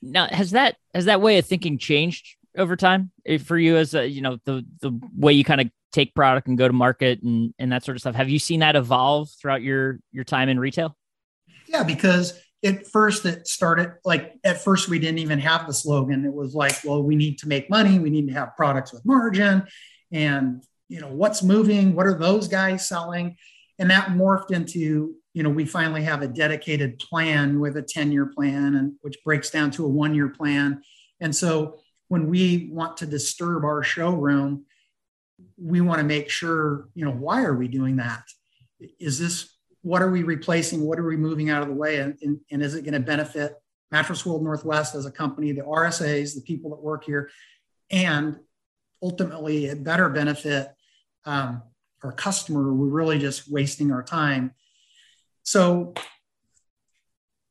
Now, 0.00 0.26
has 0.26 0.52
that 0.52 0.76
has 0.94 1.06
that 1.06 1.20
way 1.20 1.38
of 1.38 1.46
thinking 1.46 1.78
changed 1.78 2.36
over 2.56 2.76
time 2.76 3.10
eh, 3.26 3.38
for 3.38 3.58
you 3.58 3.76
as 3.76 3.94
a, 3.94 4.06
you 4.06 4.20
know 4.20 4.38
the 4.44 4.64
the 4.80 4.98
way 5.16 5.32
you 5.32 5.44
kind 5.44 5.60
of 5.60 5.70
take 5.92 6.14
product 6.14 6.48
and 6.48 6.58
go 6.58 6.66
to 6.66 6.72
market 6.72 7.22
and 7.22 7.54
and 7.58 7.72
that 7.72 7.84
sort 7.84 7.96
of 7.96 8.00
stuff? 8.00 8.14
Have 8.14 8.28
you 8.28 8.38
seen 8.38 8.60
that 8.60 8.76
evolve 8.76 9.30
throughout 9.40 9.62
your 9.62 10.00
your 10.10 10.24
time 10.24 10.48
in 10.48 10.58
retail? 10.58 10.96
Yeah, 11.66 11.84
because 11.84 12.40
at 12.64 12.86
first 12.86 13.24
it 13.26 13.46
started 13.46 13.94
like 14.04 14.34
at 14.44 14.62
first 14.62 14.88
we 14.88 14.98
didn't 14.98 15.18
even 15.18 15.38
have 15.38 15.66
the 15.66 15.74
slogan. 15.74 16.24
It 16.24 16.32
was 16.32 16.54
like, 16.54 16.74
well, 16.84 17.02
we 17.02 17.16
need 17.16 17.38
to 17.38 17.48
make 17.48 17.70
money, 17.70 17.98
we 17.98 18.10
need 18.10 18.28
to 18.28 18.34
have 18.34 18.56
products 18.56 18.92
with 18.92 19.04
margin, 19.04 19.64
and 20.10 20.62
you 20.88 21.00
know 21.00 21.08
what's 21.08 21.42
moving, 21.42 21.94
what 21.94 22.06
are 22.06 22.18
those 22.18 22.48
guys 22.48 22.88
selling? 22.88 23.36
And 23.82 23.90
that 23.90 24.10
morphed 24.10 24.52
into 24.52 25.16
you 25.34 25.42
know 25.42 25.50
we 25.50 25.64
finally 25.64 26.04
have 26.04 26.22
a 26.22 26.28
dedicated 26.28 27.00
plan 27.00 27.58
with 27.58 27.76
a 27.76 27.82
10 27.82 28.12
year 28.12 28.26
plan 28.26 28.76
and 28.76 28.92
which 29.00 29.16
breaks 29.24 29.50
down 29.50 29.72
to 29.72 29.84
a 29.84 29.88
one 29.88 30.14
year 30.14 30.28
plan. 30.28 30.80
And 31.20 31.34
so 31.34 31.80
when 32.06 32.28
we 32.28 32.70
want 32.72 32.96
to 32.98 33.06
disturb 33.06 33.64
our 33.64 33.82
showroom 33.82 34.64
we 35.56 35.80
want 35.80 35.98
to 35.98 36.04
make 36.04 36.30
sure 36.30 36.88
you 36.94 37.04
know 37.04 37.10
why 37.10 37.42
are 37.42 37.56
we 37.56 37.66
doing 37.66 37.96
that? 37.96 38.22
Is 39.00 39.18
this 39.18 39.58
what 39.82 40.00
are 40.00 40.10
we 40.12 40.22
replacing? 40.22 40.82
What 40.82 41.00
are 41.00 41.06
we 41.06 41.16
moving 41.16 41.50
out 41.50 41.62
of 41.62 41.68
the 41.68 41.74
way? 41.74 41.98
And, 41.98 42.16
and, 42.22 42.38
and 42.52 42.62
is 42.62 42.76
it 42.76 42.82
going 42.82 42.94
to 42.94 43.00
benefit 43.00 43.54
mattress 43.90 44.24
world 44.24 44.44
northwest 44.44 44.94
as 44.94 45.06
a 45.06 45.10
company 45.10 45.50
the 45.50 45.62
rsas 45.62 46.36
the 46.36 46.40
people 46.42 46.70
that 46.70 46.80
work 46.80 47.02
here? 47.02 47.30
And 47.90 48.38
ultimately 49.02 49.66
it 49.66 49.82
better 49.82 50.08
benefit 50.08 50.68
um, 51.24 51.62
our 52.02 52.12
customer, 52.12 52.72
we're 52.72 52.86
really 52.86 53.18
just 53.18 53.50
wasting 53.50 53.92
our 53.92 54.02
time. 54.02 54.52
So, 55.42 55.94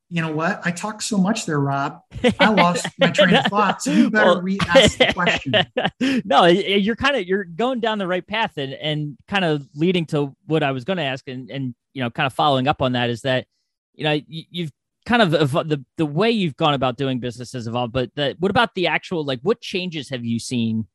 you 0.10 0.22
know 0.22 0.32
what? 0.32 0.62
I 0.66 0.72
talked 0.72 1.04
so 1.04 1.18
much 1.18 1.46
there, 1.46 1.60
Rob. 1.60 2.02
I 2.40 2.50
lost 2.50 2.86
my 3.00 3.12
train 3.12 3.34
of 3.34 3.46
thought. 3.46 3.82
So 3.82 3.92
you 3.92 4.10
better 4.10 4.34
well, 4.34 4.42
re-ask 4.42 4.98
the 4.98 5.14
question. 5.14 6.22
no, 6.26 6.46
you're 6.46 6.98
kind 6.98 7.16
of 7.16 7.26
you're 7.26 7.46
going 7.46 7.80
down 7.80 7.98
the 7.98 8.08
right 8.08 8.26
path 8.26 8.58
and 8.58 8.74
and 8.74 9.18
kind 9.30 9.46
of 9.46 9.66
leading 9.74 10.06
to 10.08 10.36
what 10.48 10.64
I 10.64 10.72
was 10.72 10.84
going 10.84 10.98
to 10.98 11.04
ask 11.04 11.28
and 11.30 11.50
and 11.50 11.74
you 11.94 12.04
know 12.04 12.10
kind 12.10 12.28
of 12.28 12.34
following 12.34 12.68
up 12.68 12.82
on 12.82 12.92
that 12.92 13.10
is 13.10 13.22
that 13.22 13.48
you 13.94 14.04
know 14.04 14.20
you, 14.28 14.44
you've 14.50 14.72
kind 15.06 15.22
of 15.22 15.32
the 15.32 15.86
the 15.96 16.06
way 16.06 16.30
you've 16.30 16.58
gone 16.58 16.74
about 16.74 16.98
doing 16.98 17.22
business 17.22 17.54
has 17.54 17.68
evolved, 17.68 17.94
but 17.94 18.14
the, 18.16 18.36
what 18.40 18.52
about 18.52 18.76
the 18.76 18.88
actual 18.88 19.24
like 19.24 19.40
what 19.44 19.62
changes 19.62 20.10
have 20.10 20.26
you 20.26 20.40
seen 20.40 20.88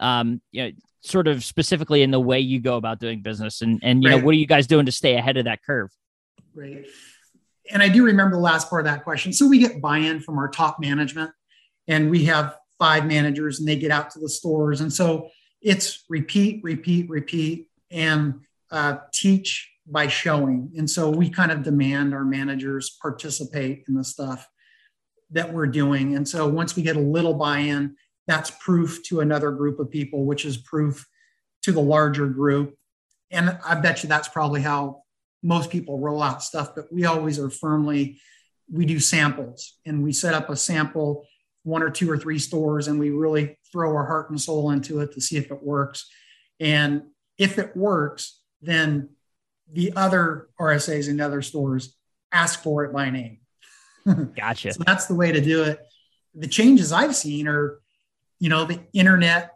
um, 0.00 0.40
you 0.52 0.64
know, 0.64 0.70
sort 1.04 1.28
of 1.28 1.44
specifically 1.44 2.02
in 2.02 2.10
the 2.10 2.20
way 2.20 2.40
you 2.40 2.60
go 2.60 2.76
about 2.76 2.98
doing 2.98 3.20
business 3.20 3.60
and 3.60 3.78
and 3.82 4.02
you 4.02 4.08
right. 4.08 4.18
know 4.18 4.24
what 4.24 4.32
are 4.32 4.38
you 4.38 4.46
guys 4.46 4.66
doing 4.66 4.86
to 4.86 4.92
stay 4.92 5.16
ahead 5.16 5.36
of 5.36 5.44
that 5.44 5.62
curve? 5.62 5.90
Right. 6.54 6.86
And 7.70 7.82
i 7.82 7.88
do 7.88 8.04
remember 8.04 8.36
the 8.36 8.42
last 8.42 8.68
part 8.68 8.80
of 8.80 8.92
that 8.92 9.04
question. 9.04 9.32
So 9.32 9.48
we 9.48 9.58
get 9.58 9.80
buy-in 9.80 10.20
from 10.20 10.38
our 10.38 10.48
top 10.48 10.80
management 10.80 11.30
and 11.88 12.10
we 12.10 12.24
have 12.24 12.56
five 12.78 13.06
managers 13.06 13.58
and 13.58 13.68
they 13.68 13.76
get 13.76 13.90
out 13.90 14.10
to 14.10 14.18
the 14.18 14.28
stores. 14.28 14.80
And 14.80 14.92
so 14.92 15.28
it's 15.60 16.04
repeat 16.08 16.62
repeat 16.62 17.08
repeat 17.08 17.68
and 17.90 18.40
uh, 18.70 18.98
teach 19.12 19.70
by 19.86 20.08
showing. 20.08 20.72
And 20.76 20.88
so 20.88 21.10
we 21.10 21.28
kind 21.28 21.52
of 21.52 21.62
demand 21.62 22.14
our 22.14 22.24
managers 22.24 22.96
participate 23.00 23.84
in 23.88 23.94
the 23.94 24.04
stuff 24.04 24.48
that 25.30 25.52
we're 25.52 25.66
doing. 25.66 26.16
And 26.16 26.26
so 26.26 26.48
once 26.48 26.76
we 26.76 26.82
get 26.82 26.96
a 26.96 27.00
little 27.00 27.34
buy-in 27.34 27.96
that's 28.26 28.50
proof 28.50 29.02
to 29.04 29.20
another 29.20 29.50
group 29.50 29.78
of 29.78 29.90
people, 29.90 30.24
which 30.24 30.44
is 30.44 30.56
proof 30.56 31.06
to 31.62 31.72
the 31.72 31.80
larger 31.80 32.26
group. 32.26 32.76
And 33.30 33.58
I 33.64 33.74
bet 33.74 34.02
you 34.02 34.08
that's 34.08 34.28
probably 34.28 34.60
how 34.62 35.02
most 35.42 35.70
people 35.70 35.98
roll 35.98 36.22
out 36.22 36.42
stuff, 36.42 36.74
but 36.74 36.92
we 36.92 37.04
always 37.04 37.38
are 37.38 37.50
firmly, 37.50 38.20
we 38.70 38.86
do 38.86 38.98
samples 38.98 39.78
and 39.84 40.02
we 40.02 40.12
set 40.12 40.34
up 40.34 40.48
a 40.48 40.56
sample, 40.56 41.26
one 41.64 41.82
or 41.82 41.90
two 41.90 42.10
or 42.10 42.18
three 42.18 42.38
stores, 42.38 42.88
and 42.88 42.98
we 42.98 43.10
really 43.10 43.58
throw 43.70 43.94
our 43.94 44.06
heart 44.06 44.30
and 44.30 44.40
soul 44.40 44.70
into 44.70 45.00
it 45.00 45.12
to 45.12 45.20
see 45.20 45.36
if 45.36 45.50
it 45.50 45.62
works. 45.62 46.06
And 46.60 47.02
if 47.38 47.58
it 47.58 47.76
works, 47.76 48.40
then 48.62 49.10
the 49.70 49.92
other 49.96 50.48
RSAs 50.60 51.08
in 51.08 51.20
other 51.20 51.42
stores 51.42 51.96
ask 52.32 52.62
for 52.62 52.84
it 52.84 52.92
by 52.92 53.10
name. 53.10 53.38
Gotcha. 54.36 54.74
so 54.74 54.82
that's 54.86 55.06
the 55.06 55.14
way 55.14 55.32
to 55.32 55.40
do 55.40 55.64
it. 55.64 55.80
The 56.34 56.46
changes 56.48 56.92
I've 56.92 57.16
seen 57.16 57.48
are 57.48 57.80
you 58.38 58.48
know, 58.48 58.64
the 58.64 58.80
internet 58.92 59.52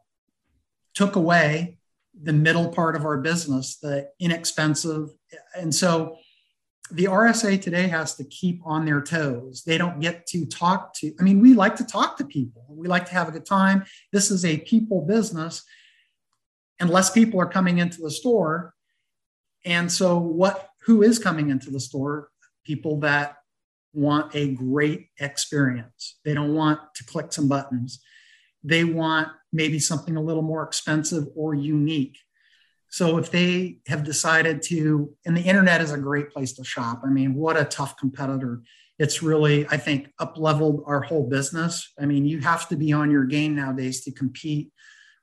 took 0.95 1.17
away 1.17 1.79
the 2.21 2.33
middle 2.33 2.69
part 2.69 2.97
of 2.97 3.05
our 3.05 3.19
business, 3.19 3.77
the 3.77 4.09
inexpensive. 4.19 5.11
And 5.57 5.75
so 5.75 6.17
the 6.91 7.05
RSA 7.05 7.61
today 7.61 7.87
has 7.89 8.15
to 8.17 8.25
keep 8.25 8.61
on 8.65 8.85
their 8.85 9.03
toes. 9.03 9.63
They 9.65 9.79
don't 9.79 10.01
get 10.01 10.27
to 10.29 10.47
talk 10.47 10.95
to, 10.95 11.13
I 11.21 11.23
mean, 11.23 11.41
we 11.41 11.55
like 11.55 11.77
to 11.77 11.85
talk 11.85 12.17
to 12.19 12.25
people. 12.25 12.65
We 12.69 12.89
like 12.89 13.07
to 13.07 13.13
have 13.13 13.29
a 13.29 13.33
good 13.33 13.47
time. 13.47 13.85
This 14.13 14.31
is 14.31 14.45
a 14.45 14.59
people 14.59 15.03
business. 15.03 15.63
And 16.81 16.91
less 16.91 17.11
people 17.11 17.41
are 17.41 17.49
coming 17.49 17.79
into 17.79 18.01
the 18.01 18.11
store. 18.11 18.75
And 19.65 19.91
so 19.91 20.19
what 20.19 20.71
who 20.83 21.03
is 21.03 21.19
coming 21.19 21.51
into 21.51 21.71
the 21.71 21.81
store? 21.81 22.31
People 22.65 23.01
that 23.01 23.37
want 23.93 24.35
a 24.35 24.53
great 24.53 25.09
experience. 25.19 26.19
They 26.25 26.35
don't 26.35 26.55
want 26.55 26.81
to 26.95 27.05
click 27.05 27.33
some 27.33 27.49
buttons 27.49 28.01
they 28.65 28.85
want 28.85 29.29
maybe 29.53 29.79
something 29.79 30.17
a 30.17 30.23
little 30.23 30.43
more 30.43 30.63
expensive 30.63 31.25
or 31.35 31.55
unique. 31.55 32.19
So 32.91 33.19
if 33.19 33.31
they 33.31 33.79
have 33.87 34.03
decided 34.05 34.63
to, 34.63 35.15
and 35.27 35.37
the 35.37 35.43
internet 35.43 35.81
is 35.81 35.93
a 35.93 35.99
great 35.99 36.31
place 36.31 36.55
to 36.55 36.65
shop. 36.65 37.03
I 37.05 37.09
mean, 37.09 37.35
what 37.35 37.57
a 37.57 37.65
tough 37.65 37.97
competitor. 37.97 38.63
it's 38.99 39.23
really, 39.23 39.67
I 39.69 39.77
think, 39.77 40.13
up 40.19 40.37
leveled 40.39 40.83
our 40.87 41.01
whole 41.01 41.29
business. 41.29 41.93
I 42.01 42.07
mean, 42.07 42.25
you 42.25 42.41
have 42.41 42.69
to 42.69 42.77
be 42.77 42.93
on 42.93 43.11
your 43.11 43.25
game 43.25 43.55
nowadays 43.55 44.03
to 44.05 44.13
compete 44.13 44.73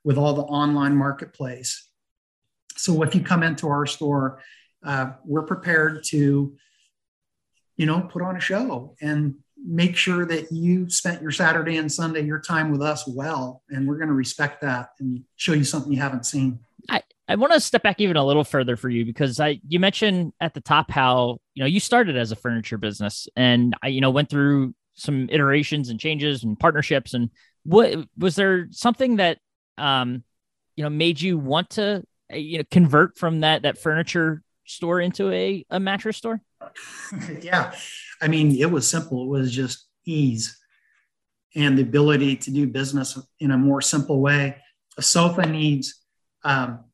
with 0.02 0.16
all 0.16 0.32
the 0.32 0.42
online 0.42 0.96
marketplace. 0.96 1.88
So 2.76 3.02
if 3.02 3.14
you 3.14 3.22
come 3.22 3.42
into 3.42 3.68
our 3.68 3.86
store, 3.86 4.40
uh, 4.84 5.12
we're 5.24 5.42
prepared 5.42 6.04
to, 6.04 6.56
you 7.76 7.86
know, 7.86 8.00
put 8.00 8.22
on 8.22 8.36
a 8.36 8.40
show 8.40 8.94
and 9.00 9.36
make 9.64 9.96
sure 9.96 10.26
that 10.26 10.52
you 10.52 10.88
spent 10.88 11.22
your 11.22 11.30
Saturday 11.30 11.76
and 11.76 11.90
Sunday, 11.90 12.22
your 12.22 12.40
time 12.40 12.70
with 12.70 12.82
us 12.82 13.06
well. 13.06 13.62
And 13.70 13.88
we're 13.88 13.96
going 13.96 14.08
to 14.08 14.14
respect 14.14 14.60
that 14.62 14.90
and 15.00 15.24
show 15.36 15.52
you 15.52 15.64
something 15.64 15.92
you 15.92 16.00
haven't 16.00 16.26
seen. 16.26 16.60
I, 16.88 17.02
I 17.28 17.36
want 17.36 17.52
to 17.52 17.60
step 17.60 17.82
back 17.82 18.00
even 18.00 18.16
a 18.16 18.24
little 18.24 18.44
further 18.44 18.76
for 18.76 18.88
you 18.88 19.04
because 19.04 19.40
I 19.40 19.60
you 19.66 19.80
mentioned 19.80 20.32
at 20.40 20.54
the 20.54 20.60
top 20.60 20.90
how 20.90 21.38
you 21.54 21.62
know 21.62 21.66
you 21.66 21.80
started 21.80 22.16
as 22.16 22.30
a 22.30 22.36
furniture 22.36 22.78
business 22.78 23.26
and 23.34 23.74
I 23.82 23.88
you 23.88 24.00
know 24.00 24.10
went 24.10 24.30
through 24.30 24.74
some 24.94 25.28
iterations 25.30 25.88
and 25.88 25.98
changes 25.98 26.44
and 26.44 26.58
partnerships 26.58 27.14
and 27.14 27.30
what 27.64 27.96
was 28.16 28.36
there 28.36 28.68
something 28.70 29.16
that 29.16 29.38
um 29.78 30.22
you 30.76 30.84
know 30.84 30.90
made 30.90 31.20
you 31.20 31.36
want 31.36 31.70
to 31.70 32.04
you 32.30 32.58
know 32.58 32.64
convert 32.70 33.18
from 33.18 33.40
that 33.40 33.62
that 33.62 33.78
furniture 33.78 34.42
store 34.64 35.00
into 35.00 35.30
a, 35.30 35.64
a 35.70 35.80
mattress 35.80 36.16
store 36.16 36.40
yeah. 37.40 37.74
I 38.20 38.28
mean 38.28 38.54
it 38.56 38.70
was 38.70 38.88
simple. 38.88 39.24
It 39.24 39.28
was 39.28 39.52
just 39.52 39.86
ease 40.04 40.58
and 41.54 41.78
the 41.78 41.82
ability 41.82 42.36
to 42.36 42.50
do 42.50 42.66
business 42.66 43.18
in 43.40 43.50
a 43.50 43.58
more 43.58 43.80
simple 43.80 44.20
way. 44.20 44.56
A 44.98 45.02
sofa 45.02 45.46
needs 45.46 46.02
um, 46.44 46.84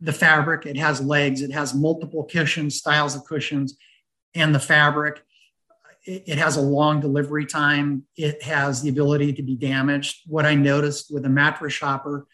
the 0.00 0.12
fabric. 0.12 0.64
It 0.64 0.76
has 0.76 1.00
legs. 1.00 1.42
It 1.42 1.52
has 1.52 1.74
multiple 1.74 2.24
cushions 2.24 2.76
styles 2.76 3.16
of 3.16 3.24
cushions 3.24 3.76
and 4.34 4.54
the 4.54 4.60
fabric. 4.60 5.22
It, 6.04 6.24
it 6.26 6.38
has 6.38 6.56
a 6.56 6.60
long 6.60 7.00
delivery 7.00 7.46
time. 7.46 8.04
It 8.16 8.42
has 8.44 8.80
the 8.80 8.90
ability 8.90 9.32
to 9.34 9.42
be 9.42 9.56
damaged. 9.56 10.22
What 10.26 10.46
i 10.46 10.54
noticed 10.54 11.12
with 11.12 11.24
a 11.24 11.28
mattress 11.28 11.72
shopper 11.72 12.26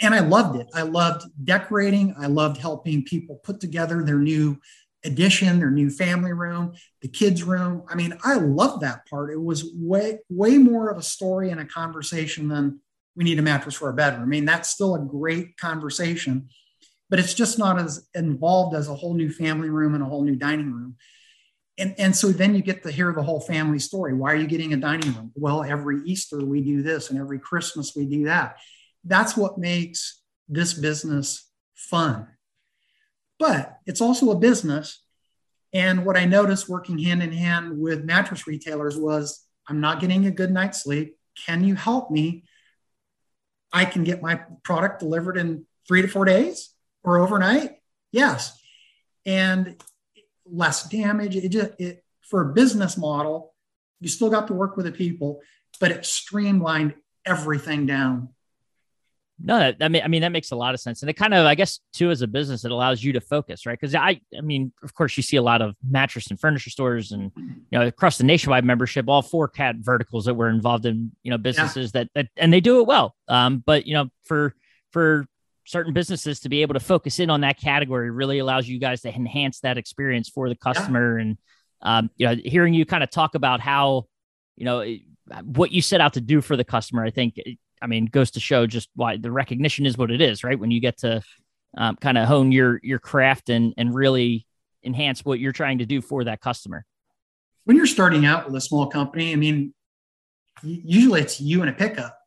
and 0.00 0.14
I 0.14 0.20
loved 0.20 0.58
it. 0.60 0.68
I 0.74 0.82
loved 0.82 1.26
decorating. 1.44 2.14
I 2.18 2.26
loved 2.26 2.56
helping 2.56 3.04
people 3.04 3.36
put 3.36 3.60
together 3.60 4.02
their 4.02 4.18
new 4.18 4.58
addition, 5.04 5.58
their 5.58 5.70
new 5.70 5.90
family 5.90 6.32
room, 6.32 6.74
the 7.02 7.08
kids' 7.08 7.42
room. 7.42 7.84
I 7.88 7.94
mean, 7.94 8.16
I 8.24 8.34
love 8.34 8.80
that 8.80 9.06
part. 9.08 9.30
It 9.30 9.40
was 9.40 9.70
way, 9.74 10.18
way 10.28 10.58
more 10.58 10.90
of 10.90 10.98
a 10.98 11.02
story 11.02 11.50
and 11.50 11.60
a 11.60 11.64
conversation 11.64 12.48
than 12.48 12.80
we 13.16 13.24
need 13.24 13.38
a 13.38 13.42
mattress 13.42 13.74
for 13.74 13.90
a 13.90 13.94
bedroom. 13.94 14.22
I 14.22 14.26
mean, 14.26 14.44
that's 14.44 14.70
still 14.70 14.94
a 14.94 15.00
great 15.00 15.56
conversation, 15.56 16.48
but 17.10 17.18
it's 17.18 17.34
just 17.34 17.58
not 17.58 17.78
as 17.78 18.08
involved 18.14 18.74
as 18.74 18.88
a 18.88 18.94
whole 18.94 19.14
new 19.14 19.30
family 19.30 19.68
room 19.70 19.94
and 19.94 20.02
a 20.02 20.06
whole 20.06 20.24
new 20.24 20.36
dining 20.36 20.72
room. 20.72 20.96
And, 21.76 21.94
and 21.98 22.14
so 22.14 22.28
then 22.28 22.54
you 22.54 22.62
get 22.62 22.82
to 22.84 22.90
hear 22.90 23.12
the 23.12 23.22
whole 23.22 23.40
family 23.40 23.80
story. 23.80 24.14
Why 24.14 24.32
are 24.32 24.36
you 24.36 24.46
getting 24.46 24.72
a 24.72 24.76
dining 24.76 25.12
room? 25.14 25.32
Well, 25.34 25.64
every 25.64 26.02
Easter 26.04 26.44
we 26.44 26.60
do 26.60 26.82
this, 26.82 27.10
and 27.10 27.18
every 27.18 27.38
Christmas 27.38 27.94
we 27.96 28.06
do 28.06 28.24
that 28.24 28.56
that's 29.04 29.36
what 29.36 29.58
makes 29.58 30.22
this 30.48 30.74
business 30.74 31.48
fun. 31.74 32.26
But 33.38 33.78
it's 33.86 34.00
also 34.00 34.30
a 34.30 34.38
business. 34.38 35.02
And 35.72 36.06
what 36.06 36.16
I 36.16 36.24
noticed 36.24 36.68
working 36.68 36.98
hand 36.98 37.22
in 37.22 37.32
hand 37.32 37.78
with 37.78 38.04
mattress 38.04 38.46
retailers 38.46 38.96
was 38.96 39.44
I'm 39.68 39.80
not 39.80 40.00
getting 40.00 40.26
a 40.26 40.30
good 40.30 40.50
night's 40.50 40.82
sleep. 40.82 41.16
Can 41.46 41.64
you 41.64 41.74
help 41.74 42.10
me? 42.10 42.44
I 43.72 43.84
can 43.84 44.04
get 44.04 44.22
my 44.22 44.40
product 44.62 45.00
delivered 45.00 45.36
in 45.36 45.66
three 45.88 46.02
to 46.02 46.08
four 46.08 46.24
days 46.24 46.70
or 47.02 47.18
overnight. 47.18 47.72
Yes. 48.12 48.56
And 49.26 49.82
less 50.46 50.88
damage. 50.88 51.34
It 51.34 51.48
just, 51.48 51.72
it, 51.78 52.04
for 52.22 52.50
a 52.50 52.54
business 52.54 52.96
model, 52.96 53.52
you 54.00 54.08
still 54.08 54.30
got 54.30 54.46
to 54.46 54.54
work 54.54 54.76
with 54.76 54.86
the 54.86 54.92
people, 54.92 55.40
but 55.80 55.90
it 55.90 56.06
streamlined 56.06 56.94
everything 57.26 57.86
down 57.86 58.28
no, 59.40 59.58
that, 59.58 59.76
I 59.80 59.88
mean, 59.88 60.02
I 60.04 60.08
mean 60.08 60.22
that 60.22 60.30
makes 60.30 60.52
a 60.52 60.56
lot 60.56 60.74
of 60.74 60.80
sense, 60.80 61.02
and 61.02 61.10
it 61.10 61.14
kind 61.14 61.34
of, 61.34 61.44
I 61.44 61.54
guess, 61.54 61.80
too, 61.92 62.10
as 62.10 62.22
a 62.22 62.26
business, 62.26 62.64
it 62.64 62.70
allows 62.70 63.02
you 63.02 63.12
to 63.14 63.20
focus, 63.20 63.66
right? 63.66 63.78
Because 63.78 63.94
I, 63.94 64.20
I 64.36 64.40
mean, 64.40 64.72
of 64.82 64.94
course, 64.94 65.16
you 65.16 65.22
see 65.22 65.36
a 65.36 65.42
lot 65.42 65.60
of 65.60 65.74
mattress 65.88 66.28
and 66.28 66.38
furniture 66.38 66.70
stores, 66.70 67.10
and 67.10 67.32
you 67.36 67.78
know, 67.78 67.86
across 67.86 68.16
the 68.18 68.24
nationwide 68.24 68.64
membership, 68.64 69.08
all 69.08 69.22
four 69.22 69.48
cat 69.48 69.76
verticals 69.80 70.26
that 70.26 70.34
we're 70.34 70.50
involved 70.50 70.86
in, 70.86 71.10
you 71.24 71.30
know, 71.30 71.38
businesses 71.38 71.90
yeah. 71.94 72.04
that, 72.04 72.10
that, 72.14 72.26
and 72.36 72.52
they 72.52 72.60
do 72.60 72.80
it 72.80 72.86
well. 72.86 73.16
Um, 73.28 73.62
but 73.64 73.86
you 73.86 73.94
know, 73.94 74.08
for 74.24 74.54
for 74.92 75.26
certain 75.66 75.92
businesses 75.92 76.40
to 76.40 76.48
be 76.48 76.62
able 76.62 76.74
to 76.74 76.80
focus 76.80 77.18
in 77.18 77.30
on 77.30 77.40
that 77.40 77.58
category 77.58 78.10
really 78.10 78.38
allows 78.38 78.68
you 78.68 78.78
guys 78.78 79.00
to 79.00 79.12
enhance 79.12 79.60
that 79.60 79.78
experience 79.78 80.28
for 80.28 80.48
the 80.48 80.56
customer, 80.56 81.18
yeah. 81.18 81.22
and 81.22 81.38
um, 81.82 82.10
you 82.16 82.26
know, 82.26 82.36
hearing 82.44 82.72
you 82.72 82.86
kind 82.86 83.02
of 83.02 83.10
talk 83.10 83.34
about 83.34 83.60
how, 83.60 84.06
you 84.56 84.64
know, 84.64 84.84
what 85.42 85.72
you 85.72 85.82
set 85.82 86.00
out 86.00 86.14
to 86.14 86.20
do 86.20 86.40
for 86.40 86.56
the 86.56 86.64
customer, 86.64 87.04
I 87.04 87.10
think 87.10 87.34
I 87.82 87.86
mean, 87.86 88.06
goes 88.06 88.32
to 88.32 88.40
show 88.40 88.66
just 88.66 88.88
why 88.94 89.16
the 89.16 89.30
recognition 89.30 89.86
is 89.86 89.98
what 89.98 90.10
it 90.10 90.20
is, 90.20 90.44
right? 90.44 90.58
When 90.58 90.70
you 90.70 90.80
get 90.80 90.98
to 90.98 91.22
um, 91.76 91.96
kind 91.96 92.16
of 92.18 92.28
hone 92.28 92.52
your 92.52 92.80
your 92.82 92.98
craft 92.98 93.48
and 93.48 93.74
and 93.76 93.94
really 93.94 94.46
enhance 94.84 95.24
what 95.24 95.40
you're 95.40 95.52
trying 95.52 95.78
to 95.78 95.86
do 95.86 96.00
for 96.00 96.24
that 96.24 96.40
customer. 96.40 96.84
When 97.64 97.76
you're 97.76 97.86
starting 97.86 98.26
out 98.26 98.46
with 98.46 98.54
a 98.54 98.60
small 98.60 98.86
company, 98.86 99.32
I 99.32 99.36
mean, 99.36 99.74
usually 100.62 101.22
it's 101.22 101.40
you 101.40 101.62
and 101.62 101.70
a 101.70 101.72
pickup, 101.72 102.18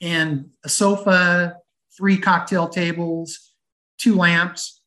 and 0.00 0.50
a 0.64 0.68
sofa, 0.68 1.56
three 1.96 2.18
cocktail 2.18 2.68
tables, 2.68 3.52
two 3.98 4.16
lamps 4.16 4.80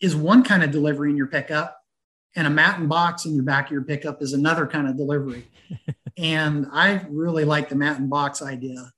is 0.00 0.16
one 0.16 0.42
kind 0.42 0.62
of 0.62 0.70
delivery 0.70 1.10
in 1.10 1.16
your 1.16 1.26
pickup, 1.26 1.78
and 2.36 2.46
a 2.46 2.50
mat 2.50 2.78
and 2.78 2.88
box 2.88 3.24
in 3.24 3.34
your 3.34 3.44
back 3.44 3.66
of 3.66 3.72
your 3.72 3.82
pickup 3.82 4.22
is 4.22 4.32
another 4.32 4.66
kind 4.66 4.88
of 4.88 4.96
delivery. 4.96 5.46
and 6.18 6.66
I 6.72 7.04
really 7.08 7.44
like 7.44 7.68
the 7.68 7.76
mat 7.76 7.98
and 7.98 8.10
box 8.10 8.42
idea. 8.42 8.92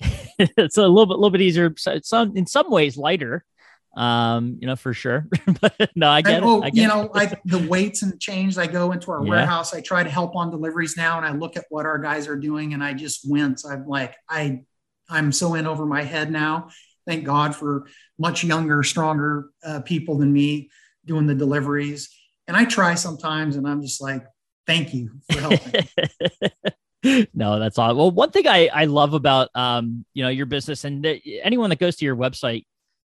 it's 0.38 0.76
a 0.76 0.82
little 0.82 1.06
bit, 1.06 1.16
little 1.16 1.30
bit 1.30 1.40
easier. 1.40 1.74
Some, 1.76 2.36
in 2.36 2.46
some 2.46 2.70
ways 2.70 2.96
lighter, 2.96 3.44
um, 3.96 4.58
you 4.60 4.66
know, 4.66 4.76
for 4.76 4.92
sure. 4.92 5.26
but 5.60 5.90
no, 5.94 6.08
I 6.08 6.22
get 6.22 6.42
it. 6.42 6.42
Oh, 6.44 6.62
I 6.62 6.70
get 6.70 6.82
you 6.82 6.88
know, 6.88 7.10
like 7.14 7.40
the 7.44 7.66
weights 7.66 8.02
and 8.02 8.18
change. 8.20 8.58
I 8.58 8.66
go 8.66 8.92
into 8.92 9.10
our 9.12 9.22
yeah. 9.24 9.30
warehouse. 9.30 9.74
I 9.74 9.80
try 9.80 10.02
to 10.02 10.10
help 10.10 10.34
on 10.34 10.50
deliveries 10.50 10.96
now, 10.96 11.16
and 11.16 11.26
I 11.26 11.32
look 11.32 11.56
at 11.56 11.64
what 11.70 11.86
our 11.86 11.98
guys 11.98 12.26
are 12.28 12.36
doing, 12.36 12.74
and 12.74 12.82
I 12.82 12.94
just 12.94 13.28
wince. 13.28 13.64
I'm 13.64 13.86
like, 13.86 14.16
I, 14.28 14.62
I'm 15.08 15.32
so 15.32 15.54
in 15.54 15.66
over 15.66 15.86
my 15.86 16.02
head 16.02 16.30
now. 16.30 16.70
Thank 17.06 17.24
God 17.24 17.54
for 17.54 17.86
much 18.18 18.44
younger, 18.44 18.82
stronger 18.82 19.50
uh, 19.64 19.80
people 19.80 20.18
than 20.18 20.32
me 20.32 20.70
doing 21.04 21.26
the 21.26 21.34
deliveries. 21.34 22.08
And 22.46 22.56
I 22.56 22.64
try 22.64 22.94
sometimes, 22.94 23.56
and 23.56 23.66
I'm 23.66 23.82
just 23.82 24.02
like, 24.02 24.24
thank 24.66 24.94
you 24.94 25.12
for 25.30 25.40
helping. 25.40 27.28
no, 27.34 27.58
that's 27.58 27.78
all. 27.78 27.94
Well, 27.94 28.10
one 28.10 28.30
thing 28.30 28.46
I, 28.46 28.68
I 28.72 28.84
love 28.84 29.14
about, 29.14 29.48
um, 29.54 30.04
you 30.14 30.22
know, 30.22 30.28
your 30.28 30.46
business 30.46 30.84
and 30.84 31.06
anyone 31.42 31.70
that 31.70 31.78
goes 31.78 31.96
to 31.96 32.04
your 32.04 32.16
website, 32.16 32.64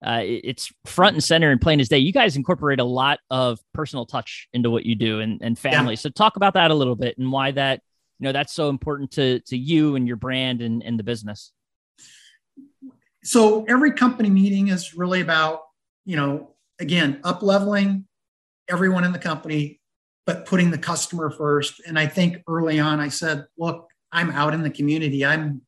uh, 0.05 0.21
it's 0.23 0.71
front 0.85 1.15
and 1.15 1.23
center 1.23 1.49
and 1.49 1.59
plain 1.59 1.79
as 1.79 1.89
day. 1.89 1.97
You 1.97 2.11
guys 2.11 2.35
incorporate 2.35 2.79
a 2.79 2.83
lot 2.83 3.19
of 3.31 3.59
personal 3.73 4.05
touch 4.05 4.47
into 4.53 4.69
what 4.69 4.85
you 4.85 4.95
do 4.95 5.19
and, 5.19 5.41
and 5.41 5.57
family. 5.57 5.93
Yeah. 5.93 5.99
So 5.99 6.09
talk 6.09 6.35
about 6.35 6.53
that 6.53 6.69
a 6.69 6.75
little 6.75 6.95
bit 6.95 7.17
and 7.17 7.31
why 7.31 7.51
that, 7.51 7.81
you 8.19 8.25
know, 8.25 8.31
that's 8.31 8.53
so 8.53 8.69
important 8.69 9.11
to, 9.11 9.39
to 9.41 9.57
you 9.57 9.95
and 9.95 10.07
your 10.07 10.17
brand 10.17 10.61
and, 10.61 10.83
and 10.83 10.99
the 10.99 11.03
business. 11.03 11.51
So 13.23 13.65
every 13.67 13.93
company 13.93 14.29
meeting 14.29 14.67
is 14.67 14.95
really 14.95 15.21
about, 15.21 15.61
you 16.05 16.15
know, 16.15 16.51
again, 16.79 17.19
up 17.23 17.41
leveling 17.41 18.05
everyone 18.69 19.03
in 19.03 19.11
the 19.11 19.19
company 19.19 19.79
but 20.25 20.45
putting 20.45 20.71
the 20.71 20.77
customer 20.77 21.29
first. 21.29 21.81
And 21.85 21.99
I 21.99 22.07
think 22.07 22.41
early 22.47 22.79
on, 22.79 22.99
I 22.99 23.09
said, 23.09 23.45
look, 23.57 23.87
I'm 24.11 24.31
out 24.31 24.53
in 24.53 24.63
the 24.63 24.69
community. 24.69 25.23
I'm 25.23 25.61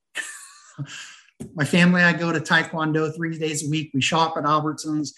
my 1.54 1.64
family, 1.64 2.02
I 2.02 2.14
go 2.14 2.32
to 2.32 2.40
Taekwondo 2.40 3.16
three 3.16 3.38
days 3.38 3.66
a 3.66 3.70
week. 3.70 3.92
We 3.94 4.02
shop 4.02 4.36
at 4.38 4.44
Albertsons, 4.44 5.10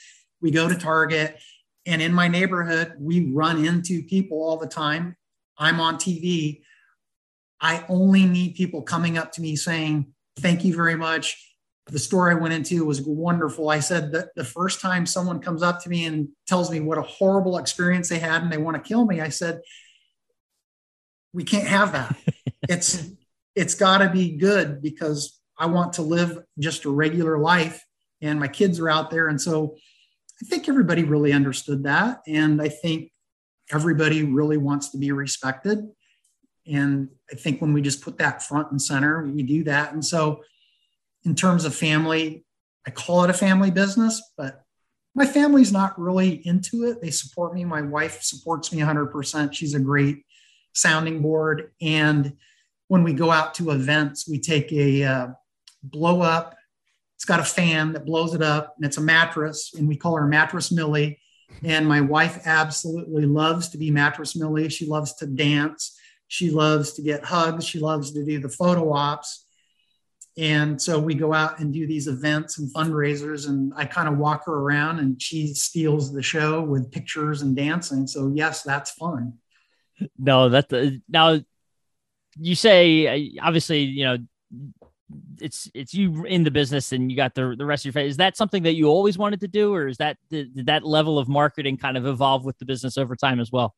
we 0.41 0.51
go 0.51 0.67
to 0.67 0.75
Target. 0.75 1.39
And 1.85 2.01
in 2.01 2.13
my 2.13 2.27
neighborhood, 2.27 2.93
we 2.99 3.31
run 3.31 3.65
into 3.65 4.03
people 4.03 4.43
all 4.43 4.57
the 4.57 4.67
time. 4.67 5.15
I'm 5.57 5.79
on 5.79 5.95
TV. 5.95 6.61
I 7.61 7.83
only 7.89 8.25
need 8.25 8.55
people 8.55 8.81
coming 8.81 9.17
up 9.17 9.31
to 9.33 9.41
me 9.41 9.55
saying, 9.55 10.13
Thank 10.37 10.63
you 10.63 10.75
very 10.75 10.95
much 10.95 11.48
the 11.91 11.99
store 11.99 12.29
I 12.29 12.35
went 12.35 12.53
into 12.53 12.85
was 12.85 13.01
wonderful. 13.01 13.69
I 13.69 13.79
said 13.79 14.11
that 14.11 14.29
the 14.35 14.43
first 14.43 14.81
time 14.81 15.05
someone 15.05 15.39
comes 15.39 15.63
up 15.63 15.81
to 15.83 15.89
me 15.89 16.05
and 16.05 16.29
tells 16.47 16.71
me 16.71 16.79
what 16.79 16.97
a 16.97 17.03
horrible 17.03 17.57
experience 17.57 18.09
they 18.09 18.19
had 18.19 18.43
and 18.43 18.51
they 18.51 18.57
want 18.57 18.77
to 18.77 18.87
kill 18.87 19.05
me, 19.05 19.21
I 19.21 19.29
said, 19.29 19.61
we 21.33 21.43
can't 21.43 21.67
have 21.67 21.91
that. 21.93 22.15
it's 22.69 23.09
it's 23.55 23.75
got 23.75 23.99
to 23.99 24.09
be 24.09 24.37
good 24.37 24.81
because 24.81 25.39
I 25.57 25.65
want 25.65 25.93
to 25.93 26.01
live 26.01 26.39
just 26.59 26.85
a 26.85 26.89
regular 26.89 27.37
life 27.37 27.83
and 28.21 28.39
my 28.39 28.47
kids 28.47 28.79
are 28.79 28.89
out 28.89 29.09
there 29.09 29.27
and 29.27 29.41
so 29.41 29.75
I 30.41 30.45
think 30.45 30.69
everybody 30.69 31.03
really 31.03 31.33
understood 31.33 31.83
that 31.83 32.21
and 32.27 32.61
I 32.61 32.69
think 32.69 33.11
everybody 33.71 34.23
really 34.23 34.57
wants 34.57 34.89
to 34.89 34.97
be 34.97 35.11
respected 35.11 35.79
and 36.65 37.09
I 37.31 37.35
think 37.35 37.61
when 37.61 37.73
we 37.73 37.81
just 37.81 38.01
put 38.01 38.19
that 38.19 38.43
front 38.43 38.71
and 38.71 38.81
center, 38.81 39.23
we 39.25 39.43
do 39.43 39.63
that 39.65 39.93
and 39.93 40.05
so 40.05 40.41
in 41.29 41.35
terms 41.35 41.63
of 41.63 41.75
family, 41.75 42.43
I 42.87 42.89
call 42.89 43.23
it 43.23 43.29
a 43.29 43.33
family 43.33 43.69
business, 43.69 44.19
but 44.35 44.63
my 45.13 45.27
family's 45.27 45.71
not 45.71 45.99
really 45.99 46.41
into 46.47 46.85
it. 46.85 47.03
They 47.03 47.11
support 47.11 47.53
me. 47.53 47.63
My 47.65 47.83
wife 47.83 48.23
supports 48.23 48.73
me 48.73 48.81
100%. 48.81 49.53
She's 49.53 49.75
a 49.75 49.79
great 49.79 50.25
sounding 50.73 51.21
board. 51.21 51.71
And 51.81 52.33
when 52.87 53.03
we 53.03 53.13
go 53.13 53.29
out 53.29 53.53
to 53.55 53.69
events, 53.69 54.27
we 54.27 54.39
take 54.39 54.71
a 54.71 55.03
uh, 55.03 55.27
blow 55.83 56.21
up. 56.21 56.55
It's 57.15 57.25
got 57.25 57.39
a 57.39 57.43
fan 57.43 57.93
that 57.93 58.07
blows 58.07 58.33
it 58.33 58.41
up, 58.41 58.73
and 58.77 58.85
it's 58.85 58.97
a 58.97 59.01
mattress, 59.01 59.73
and 59.77 59.87
we 59.87 59.97
call 59.97 60.15
her 60.15 60.25
Mattress 60.25 60.71
Millie. 60.71 61.19
And 61.63 61.87
my 61.87 62.01
wife 62.01 62.41
absolutely 62.45 63.27
loves 63.27 63.69
to 63.69 63.77
be 63.77 63.91
Mattress 63.91 64.35
Millie. 64.35 64.69
She 64.69 64.87
loves 64.87 65.13
to 65.15 65.27
dance. 65.27 65.95
She 66.27 66.49
loves 66.49 66.93
to 66.93 67.03
get 67.03 67.25
hugs. 67.25 67.65
She 67.65 67.77
loves 67.77 68.13
to 68.13 68.25
do 68.25 68.39
the 68.39 68.49
photo 68.49 68.93
ops. 68.93 69.45
And 70.39 70.81
so 70.81 70.97
we 70.97 71.15
go 71.15 71.33
out 71.33 71.59
and 71.59 71.73
do 71.73 71.85
these 71.85 72.07
events 72.07 72.59
and 72.59 72.73
fundraisers, 72.73 73.49
and 73.49 73.73
I 73.75 73.83
kind 73.83 74.07
of 74.07 74.17
walk 74.17 74.45
her 74.45 74.53
around, 74.53 74.99
and 74.99 75.21
she 75.21 75.47
steals 75.47 76.13
the 76.13 76.23
show 76.23 76.61
with 76.61 76.91
pictures 76.91 77.41
and 77.41 77.53
dancing. 77.53 78.07
So 78.07 78.31
yes, 78.33 78.63
that's 78.63 78.91
fun. 78.91 79.33
No, 80.17 80.47
that 80.47 80.69
the 80.69 81.01
now 81.09 81.41
you 82.37 82.55
say 82.55 83.37
uh, 83.37 83.45
obviously 83.45 83.81
you 83.81 84.05
know 84.05 84.17
it's 85.41 85.69
it's 85.73 85.93
you 85.93 86.23
in 86.23 86.45
the 86.45 86.51
business 86.51 86.93
and 86.93 87.11
you 87.11 87.17
got 87.17 87.35
the 87.35 87.55
the 87.57 87.65
rest 87.65 87.81
of 87.81 87.87
your 87.87 88.01
face. 88.01 88.11
Is 88.11 88.17
that 88.17 88.37
something 88.37 88.63
that 88.63 88.75
you 88.75 88.87
always 88.87 89.17
wanted 89.17 89.41
to 89.41 89.49
do, 89.49 89.73
or 89.73 89.89
is 89.89 89.97
that 89.97 90.15
did, 90.29 90.55
did 90.55 90.67
that 90.67 90.85
level 90.85 91.19
of 91.19 91.27
marketing 91.27 91.75
kind 91.75 91.97
of 91.97 92.05
evolve 92.05 92.45
with 92.45 92.57
the 92.59 92.65
business 92.65 92.97
over 92.97 93.17
time 93.17 93.41
as 93.41 93.51
well? 93.51 93.75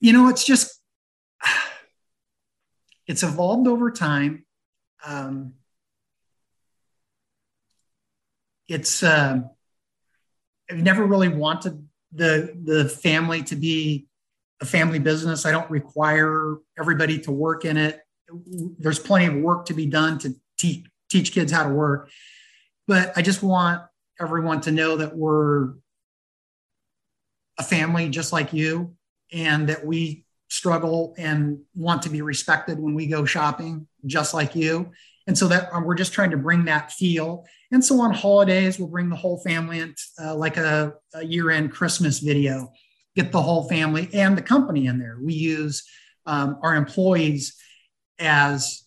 You 0.00 0.12
know, 0.12 0.28
it's 0.28 0.44
just 0.44 0.80
it's 3.06 3.22
evolved 3.22 3.68
over 3.68 3.92
time. 3.92 4.44
Um, 5.06 5.54
it's 8.68 9.02
uh, 9.02 9.40
I've 10.70 10.82
never 10.82 11.04
really 11.04 11.28
wanted 11.28 11.86
the 12.12 12.56
the 12.62 12.88
family 12.88 13.42
to 13.44 13.56
be 13.56 14.06
a 14.60 14.64
family 14.64 14.98
business. 14.98 15.44
I 15.44 15.50
don't 15.50 15.70
require 15.70 16.56
everybody 16.78 17.18
to 17.20 17.32
work 17.32 17.64
in 17.64 17.76
it 17.76 18.04
there's 18.78 18.98
plenty 18.98 19.26
of 19.26 19.34
work 19.34 19.66
to 19.66 19.74
be 19.74 19.86
done 19.86 20.18
to 20.18 20.34
teach 20.58 20.86
teach 21.10 21.32
kids 21.32 21.52
how 21.52 21.64
to 21.64 21.68
work 21.68 22.10
but 22.86 23.12
i 23.16 23.22
just 23.22 23.42
want 23.42 23.82
everyone 24.20 24.60
to 24.60 24.70
know 24.70 24.96
that 24.96 25.16
we're 25.16 25.74
a 27.58 27.62
family 27.62 28.08
just 28.08 28.32
like 28.32 28.52
you 28.52 28.94
and 29.32 29.68
that 29.68 29.84
we 29.84 30.23
struggle 30.54 31.16
and 31.18 31.58
want 31.74 32.00
to 32.00 32.08
be 32.08 32.22
respected 32.22 32.78
when 32.78 32.94
we 32.94 33.08
go 33.08 33.24
shopping 33.24 33.88
just 34.06 34.34
like 34.34 34.54
you. 34.54 34.88
And 35.26 35.36
so 35.36 35.48
that 35.48 35.68
um, 35.72 35.82
we're 35.82 35.96
just 35.96 36.12
trying 36.12 36.30
to 36.30 36.36
bring 36.36 36.66
that 36.66 36.92
feel. 36.92 37.44
And 37.72 37.84
so 37.84 38.00
on 38.00 38.12
holidays 38.12 38.78
we'll 38.78 38.88
bring 38.88 39.08
the 39.08 39.16
whole 39.16 39.38
family 39.38 39.80
in 39.80 39.96
uh, 40.22 40.36
like 40.36 40.56
a, 40.56 40.94
a 41.12 41.24
year-end 41.24 41.72
christmas 41.72 42.20
video. 42.20 42.70
Get 43.16 43.32
the 43.32 43.42
whole 43.42 43.68
family 43.68 44.08
and 44.12 44.38
the 44.38 44.42
company 44.42 44.86
in 44.86 45.00
there. 45.00 45.18
We 45.20 45.34
use 45.34 45.82
um, 46.24 46.58
our 46.62 46.76
employees 46.76 47.56
as 48.20 48.84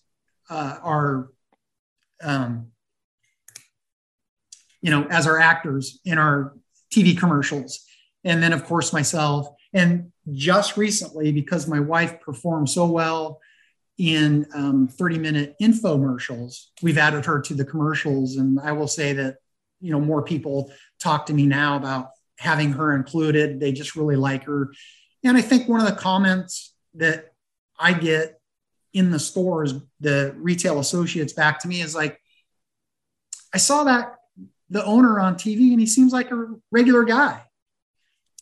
uh, 0.49 0.77
our 0.81 1.29
um, 2.23 2.67
you 4.81 4.91
know 4.91 5.05
as 5.09 5.27
our 5.27 5.37
actors 5.37 5.99
in 6.05 6.17
our 6.17 6.53
tv 6.93 7.17
commercials. 7.17 7.85
And 8.23 8.41
then 8.41 8.53
of 8.53 8.63
course 8.63 8.93
myself. 8.93 9.49
And 9.73 10.13
just 10.33 10.77
recently 10.77 11.31
because 11.31 11.67
my 11.67 11.79
wife 11.79 12.19
performed 12.21 12.69
so 12.69 12.85
well 12.85 13.39
in 13.97 14.45
um, 14.53 14.87
30 14.87 15.19
minute 15.19 15.55
infomercials. 15.61 16.67
We've 16.81 16.97
added 16.97 17.25
her 17.25 17.41
to 17.41 17.53
the 17.53 17.65
commercials 17.65 18.37
and 18.37 18.59
i 18.59 18.71
will 18.71 18.87
say 18.87 19.13
that 19.13 19.37
you 19.81 19.91
know 19.91 19.99
more 19.99 20.21
people 20.21 20.71
talk 20.99 21.25
to 21.27 21.33
me 21.33 21.45
now 21.45 21.77
about 21.77 22.11
having 22.37 22.71
her 22.73 22.95
included. 22.95 23.59
They 23.59 23.71
just 23.71 23.95
really 23.95 24.15
like 24.15 24.43
her. 24.43 24.71
And 25.23 25.37
i 25.37 25.41
think 25.41 25.67
one 25.67 25.79
of 25.79 25.87
the 25.87 25.95
comments 25.95 26.73
that 26.95 27.33
i 27.79 27.93
get 27.93 28.37
in 28.93 29.11
the 29.11 29.19
stores, 29.19 29.73
the 29.99 30.33
retail 30.37 30.79
associates 30.79 31.33
back 31.33 31.59
to 31.59 31.67
me 31.67 31.81
is 31.81 31.93
like, 31.93 32.19
I 33.53 33.57
saw 33.57 33.83
that 33.83 34.15
the 34.69 34.83
owner 34.83 35.19
on 35.19 35.35
TV 35.35 35.71
and 35.71 35.79
he 35.79 35.85
seems 35.85 36.11
like 36.11 36.31
a 36.31 36.47
regular 36.71 37.03
guy. 37.03 37.43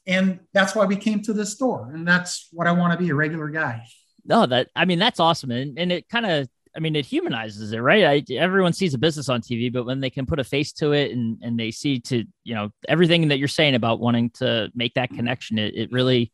And 0.07 0.39
that's 0.53 0.75
why 0.75 0.85
we 0.85 0.95
came 0.95 1.21
to 1.23 1.33
this 1.33 1.53
store. 1.53 1.91
And 1.93 2.07
that's 2.07 2.47
what 2.51 2.67
I 2.67 2.71
want 2.71 2.93
to 2.93 3.03
be 3.03 3.09
a 3.09 3.15
regular 3.15 3.49
guy. 3.49 3.83
No, 4.25 4.45
that, 4.45 4.69
I 4.75 4.85
mean, 4.85 4.99
that's 4.99 5.19
awesome. 5.19 5.51
And, 5.51 5.77
and 5.77 5.91
it 5.91 6.09
kind 6.09 6.25
of, 6.25 6.47
I 6.75 6.79
mean, 6.79 6.95
it 6.95 7.05
humanizes 7.05 7.71
it, 7.71 7.79
right? 7.79 8.03
I, 8.29 8.33
everyone 8.33 8.73
sees 8.73 8.93
a 8.93 8.97
business 8.97 9.29
on 9.29 9.41
TV, 9.41 9.71
but 9.71 9.85
when 9.85 9.99
they 9.99 10.09
can 10.09 10.25
put 10.25 10.39
a 10.39 10.43
face 10.43 10.73
to 10.73 10.91
it 10.91 11.11
and, 11.11 11.37
and 11.41 11.59
they 11.59 11.71
see 11.71 11.99
to, 12.01 12.25
you 12.43 12.55
know, 12.55 12.69
everything 12.87 13.29
that 13.29 13.39
you're 13.39 13.47
saying 13.47 13.75
about 13.75 13.99
wanting 13.99 14.29
to 14.31 14.69
make 14.75 14.93
that 14.95 15.09
connection, 15.09 15.57
it, 15.57 15.75
it 15.75 15.91
really, 15.91 16.31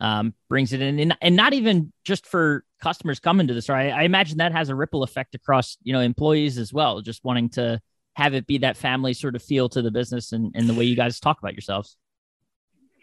um, 0.00 0.34
brings 0.48 0.72
it 0.72 0.82
in, 0.82 0.98
and, 0.98 1.16
and 1.20 1.36
not 1.36 1.52
even 1.54 1.92
just 2.04 2.26
for 2.26 2.64
customers 2.82 3.20
coming 3.20 3.46
to 3.46 3.54
the 3.54 3.62
store. 3.62 3.76
I, 3.76 3.88
I 3.90 4.02
imagine 4.02 4.38
that 4.38 4.52
has 4.52 4.68
a 4.68 4.74
ripple 4.74 5.02
effect 5.02 5.34
across 5.34 5.76
you 5.82 5.92
know 5.92 6.00
employees 6.00 6.58
as 6.58 6.72
well, 6.72 7.00
just 7.00 7.24
wanting 7.24 7.50
to 7.50 7.80
have 8.14 8.34
it 8.34 8.46
be 8.46 8.58
that 8.58 8.76
family 8.76 9.12
sort 9.12 9.36
of 9.36 9.42
feel 9.42 9.68
to 9.68 9.82
the 9.82 9.90
business 9.90 10.32
and, 10.32 10.52
and 10.54 10.68
the 10.68 10.74
way 10.74 10.84
you 10.84 10.96
guys 10.96 11.20
talk 11.20 11.38
about 11.38 11.52
yourselves. 11.52 11.96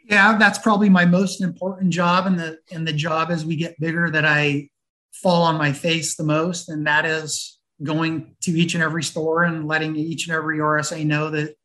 Yeah, 0.04 0.38
that's 0.38 0.60
probably 0.60 0.90
my 0.90 1.06
most 1.06 1.42
important 1.42 1.92
job 1.92 2.28
in 2.28 2.36
the 2.36 2.60
in 2.70 2.84
the 2.84 2.94
job 2.94 3.32
as 3.32 3.46
we 3.46 3.56
get 3.56 3.80
bigger 3.80 4.10
that 4.10 4.26
I 4.26 4.70
fall 5.14 5.44
on 5.44 5.58
my 5.58 5.72
face 5.72 6.16
the 6.16 6.24
most, 6.24 6.70
and 6.70 6.86
that 6.88 7.06
is 7.06 7.60
going 7.82 8.36
to 8.42 8.52
each 8.52 8.74
and 8.74 8.84
every 8.84 9.04
store 9.04 9.44
and 9.44 9.68
letting 9.68 9.96
each 9.96 10.28
and 10.28 10.36
every 10.36 10.60
RSA 10.60 11.06
know 11.06 11.30
that 11.32 11.56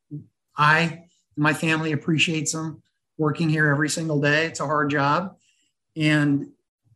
I 0.57 0.81
and 0.81 1.43
my 1.43 1.55
family 1.55 1.93
appreciates 1.93 2.53
them 2.53 2.83
working 3.17 3.49
here 3.49 3.69
every 3.69 3.89
single 3.89 4.21
day. 4.21 4.47
It's 4.47 4.61
a 4.61 4.67
hard 4.67 4.91
job. 4.91 5.37
And 5.97 6.49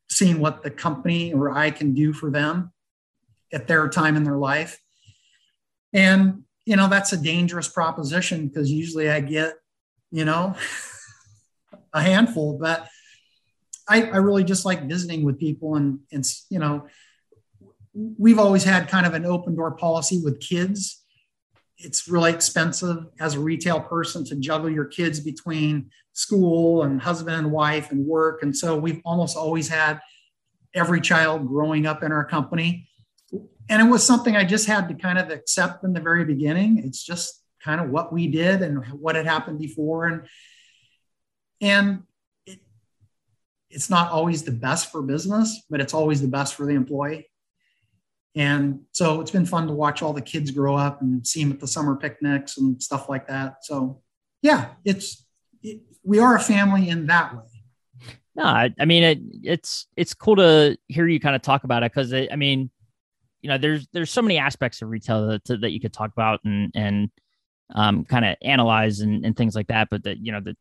seeing 0.09 0.41
what 0.41 0.63
the 0.63 0.71
company 0.71 1.33
or 1.33 1.51
I 1.51 1.71
can 1.71 1.95
do 1.95 2.13
for 2.13 2.31
them 2.31 2.73
at 3.53 3.67
their 3.67 3.89
time 3.89 4.17
in 4.17 4.25
their 4.25 4.37
life. 4.37 4.79
And, 5.93 6.43
you 6.65 6.77
know, 6.77 6.89
that's 6.89 7.13
a 7.13 7.17
dangerous 7.17 7.69
proposition 7.69 8.49
because 8.49 8.71
usually 8.71 9.11
I 9.11 9.21
get, 9.21 9.55
you 10.11 10.25
know, 10.25 10.55
a 11.93 12.03
handful, 12.03 12.59
but 12.59 12.89
I, 13.89 14.03
I 14.05 14.17
really 14.19 14.45
just 14.45 14.65
like 14.65 14.89
visiting 14.89 15.25
with 15.25 15.39
people 15.39 15.77
and, 15.77 16.01
and, 16.13 16.25
you 16.51 16.59
know, 16.59 16.87
we've 17.95 18.39
always 18.39 18.65
had 18.65 18.89
kind 18.89 19.07
of 19.07 19.15
an 19.15 19.27
open 19.27 19.55
door 19.55 19.73
policy 19.73 20.21
with 20.23 20.41
kids 20.41 21.03
it's 21.85 22.09
really 22.09 22.33
expensive 22.33 23.07
as 23.21 23.35
a 23.35 23.41
retail 23.41 23.81
person 23.81 24.25
to 24.27 24.37
juggle 24.37 24.71
your 24.71 24.85
kids 24.85 25.21
between 25.21 25.91
school 26.13 26.83
and 26.83 27.03
husband 27.03 27.37
and 27.37 27.51
wife 27.51 27.91
and 27.91 28.07
work. 28.07 28.43
And 28.43 28.57
so 28.57 28.77
we've 28.77 29.01
almost 29.05 29.37
always 29.37 29.69
had 29.69 30.01
every 30.75 31.01
child 31.01 31.47
growing 31.47 31.87
up 31.87 32.03
in 32.03 32.13
our 32.13 32.25
company. 32.25 32.89
And 33.69 33.87
it 33.87 33.91
was 33.91 34.05
something 34.05 34.37
I 34.37 34.45
just 34.45 34.67
had 34.67 34.89
to 34.89 34.95
kind 34.95 35.19
of 35.19 35.31
accept 35.31 35.85
in 35.85 35.93
the 35.93 36.01
very 36.01 36.25
beginning. 36.25 36.83
It's 36.85 37.03
just 37.03 37.43
kind 37.63 37.81
of 37.81 37.91
what 37.91 38.13
we 38.13 38.27
did 38.29 38.63
and 38.63 38.85
what 38.93 39.17
had 39.17 39.27
happened 39.27 39.59
before. 39.59 40.07
And 40.07 40.23
and 41.63 42.03
it, 42.45 42.59
it's 43.71 43.89
not 43.89 44.11
always 44.11 44.43
the 44.43 44.53
best 44.53 44.93
for 44.93 45.01
business, 45.01 45.63
but 45.71 45.81
it's 45.81 45.95
always 45.95 46.21
the 46.21 46.29
best 46.29 46.55
for 46.55 46.67
the 46.67 46.75
employee. 46.75 47.29
And 48.35 48.81
so 48.93 49.21
it's 49.21 49.31
been 49.31 49.47
fun 49.47 49.67
to 49.69 49.73
watch 49.73 50.03
all 50.03 50.13
the 50.13 50.23
kids 50.23 50.51
grow 50.51 50.75
up 50.75 51.01
and 51.01 51.27
see 51.27 51.43
them 51.43 51.53
at 51.53 51.61
the 51.61 51.67
summer 51.67 51.97
picnics 51.97 52.59
and 52.59 52.83
stuff 52.83 53.09
like 53.09 53.29
that. 53.29 53.65
So 53.65 54.03
yeah, 54.43 54.71
it's 54.85 55.25
it, 55.63 55.81
we 56.03 56.19
are 56.19 56.35
a 56.35 56.41
family 56.41 56.89
in 56.89 57.07
that 57.07 57.35
way. 57.35 57.43
No, 58.35 58.45
I, 58.45 58.75
I 58.81 58.87
mean 58.87 59.03
it, 59.03 59.19
it's 59.43 59.87
it's 59.97 60.15
cool 60.15 60.37
to 60.37 60.77
hear 60.89 61.07
you 61.07 61.21
kind 61.21 61.37
of 61.37 61.43
talk 61.43 61.65
about 61.65 61.83
it 61.83 61.93
because 61.93 62.13
I 62.15 62.35
mean, 62.37 62.71
you 63.43 63.49
know, 63.51 63.59
there's 63.59 63.87
there's 63.93 64.11
so 64.11 64.23
many 64.23 64.39
aspects 64.39 64.81
of 64.81 64.89
retail 64.89 65.27
that, 65.29 65.61
that 65.61 65.71
you 65.71 65.81
could 65.81 65.93
talk 65.93 66.11
about 66.13 66.41
and 66.45 66.73
and 66.75 67.11
um, 67.75 68.05
kind 68.05 68.25
of 68.25 68.37
analyze 68.43 69.01
and, 69.01 69.25
and 69.25 69.37
things 69.37 69.55
like 69.55 69.67
that. 69.67 69.89
But 69.91 70.05
that 70.05 70.19
you 70.25 70.33
know 70.33 70.41
that 70.41 70.57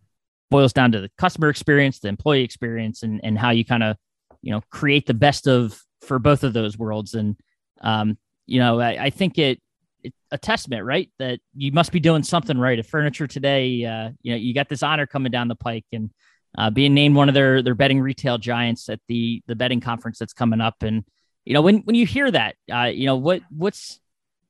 boils 0.51 0.73
down 0.73 0.91
to 0.91 1.01
the 1.01 1.09
customer 1.17 1.49
experience, 1.49 1.97
the 1.97 2.09
employee 2.09 2.43
experience, 2.43 3.01
and 3.01 3.19
and 3.23 3.39
how 3.39 3.49
you 3.49 3.65
kind 3.65 3.81
of 3.81 3.97
you 4.43 4.51
know 4.51 4.61
create 4.69 5.07
the 5.07 5.15
best 5.15 5.47
of 5.47 5.81
for 6.01 6.19
both 6.19 6.43
of 6.43 6.53
those 6.53 6.77
worlds. 6.77 7.15
And 7.15 7.35
um, 7.81 8.19
you 8.45 8.59
know, 8.59 8.79
I, 8.79 9.05
I 9.05 9.09
think 9.09 9.39
it, 9.39 9.59
it, 10.03 10.13
a 10.29 10.37
testament, 10.37 10.83
right? 10.83 11.09
That 11.17 11.39
you 11.55 11.71
must 11.71 11.91
be 11.91 11.99
doing 11.99 12.21
something 12.21 12.57
right. 12.57 12.77
If 12.77 12.87
Furniture 12.87 13.27
Today, 13.27 13.85
uh, 13.85 14.11
you 14.21 14.33
know, 14.33 14.37
you 14.37 14.53
got 14.53 14.69
this 14.69 14.83
honor 14.83 15.07
coming 15.07 15.31
down 15.31 15.47
the 15.47 15.55
pike 15.55 15.85
and 15.91 16.11
uh, 16.57 16.69
being 16.69 16.93
named 16.93 17.15
one 17.15 17.29
of 17.29 17.33
their 17.33 17.63
their 17.63 17.75
bedding 17.75 18.01
retail 18.01 18.37
giants 18.37 18.89
at 18.89 18.99
the 19.07 19.41
the 19.47 19.55
bedding 19.55 19.79
conference 19.79 20.19
that's 20.19 20.33
coming 20.33 20.61
up. 20.61 20.83
And 20.83 21.05
you 21.45 21.53
know, 21.53 21.61
when 21.61 21.77
when 21.79 21.95
you 21.95 22.05
hear 22.05 22.29
that, 22.29 22.55
uh, 22.71 22.91
you 22.93 23.05
know, 23.05 23.15
what 23.15 23.41
what's 23.49 24.00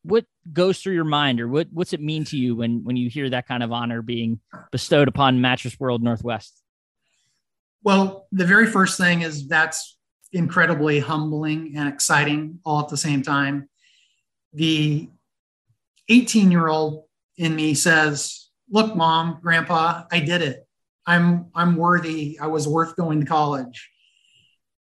what 0.03 0.25
goes 0.51 0.79
through 0.79 0.93
your 0.93 1.03
mind, 1.03 1.39
or 1.39 1.47
what 1.47 1.67
what's 1.71 1.93
it 1.93 2.01
mean 2.01 2.25
to 2.25 2.37
you 2.37 2.55
when 2.55 2.83
when 2.83 2.95
you 2.95 3.09
hear 3.09 3.29
that 3.29 3.47
kind 3.47 3.63
of 3.63 3.71
honor 3.71 4.01
being 4.01 4.39
bestowed 4.71 5.07
upon 5.07 5.41
Mattress 5.41 5.79
World 5.79 6.01
Northwest? 6.01 6.61
Well, 7.83 8.27
the 8.31 8.45
very 8.45 8.67
first 8.67 8.97
thing 8.97 9.21
is 9.21 9.47
that's 9.47 9.97
incredibly 10.33 10.99
humbling 10.99 11.73
and 11.75 11.89
exciting 11.89 12.59
all 12.63 12.79
at 12.79 12.89
the 12.89 12.97
same 12.97 13.21
time. 13.21 13.69
The 14.53 15.09
18 16.09 16.51
year 16.51 16.67
old 16.67 17.05
in 17.37 17.55
me 17.55 17.73
says, 17.73 18.49
look, 18.69 18.95
mom, 18.95 19.39
grandpa, 19.41 20.03
I 20.11 20.19
did 20.19 20.41
it. 20.41 20.67
I'm 21.05 21.47
I'm 21.55 21.75
worthy. 21.75 22.37
I 22.39 22.47
was 22.47 22.67
worth 22.67 22.95
going 22.95 23.21
to 23.21 23.25
college. 23.25 23.89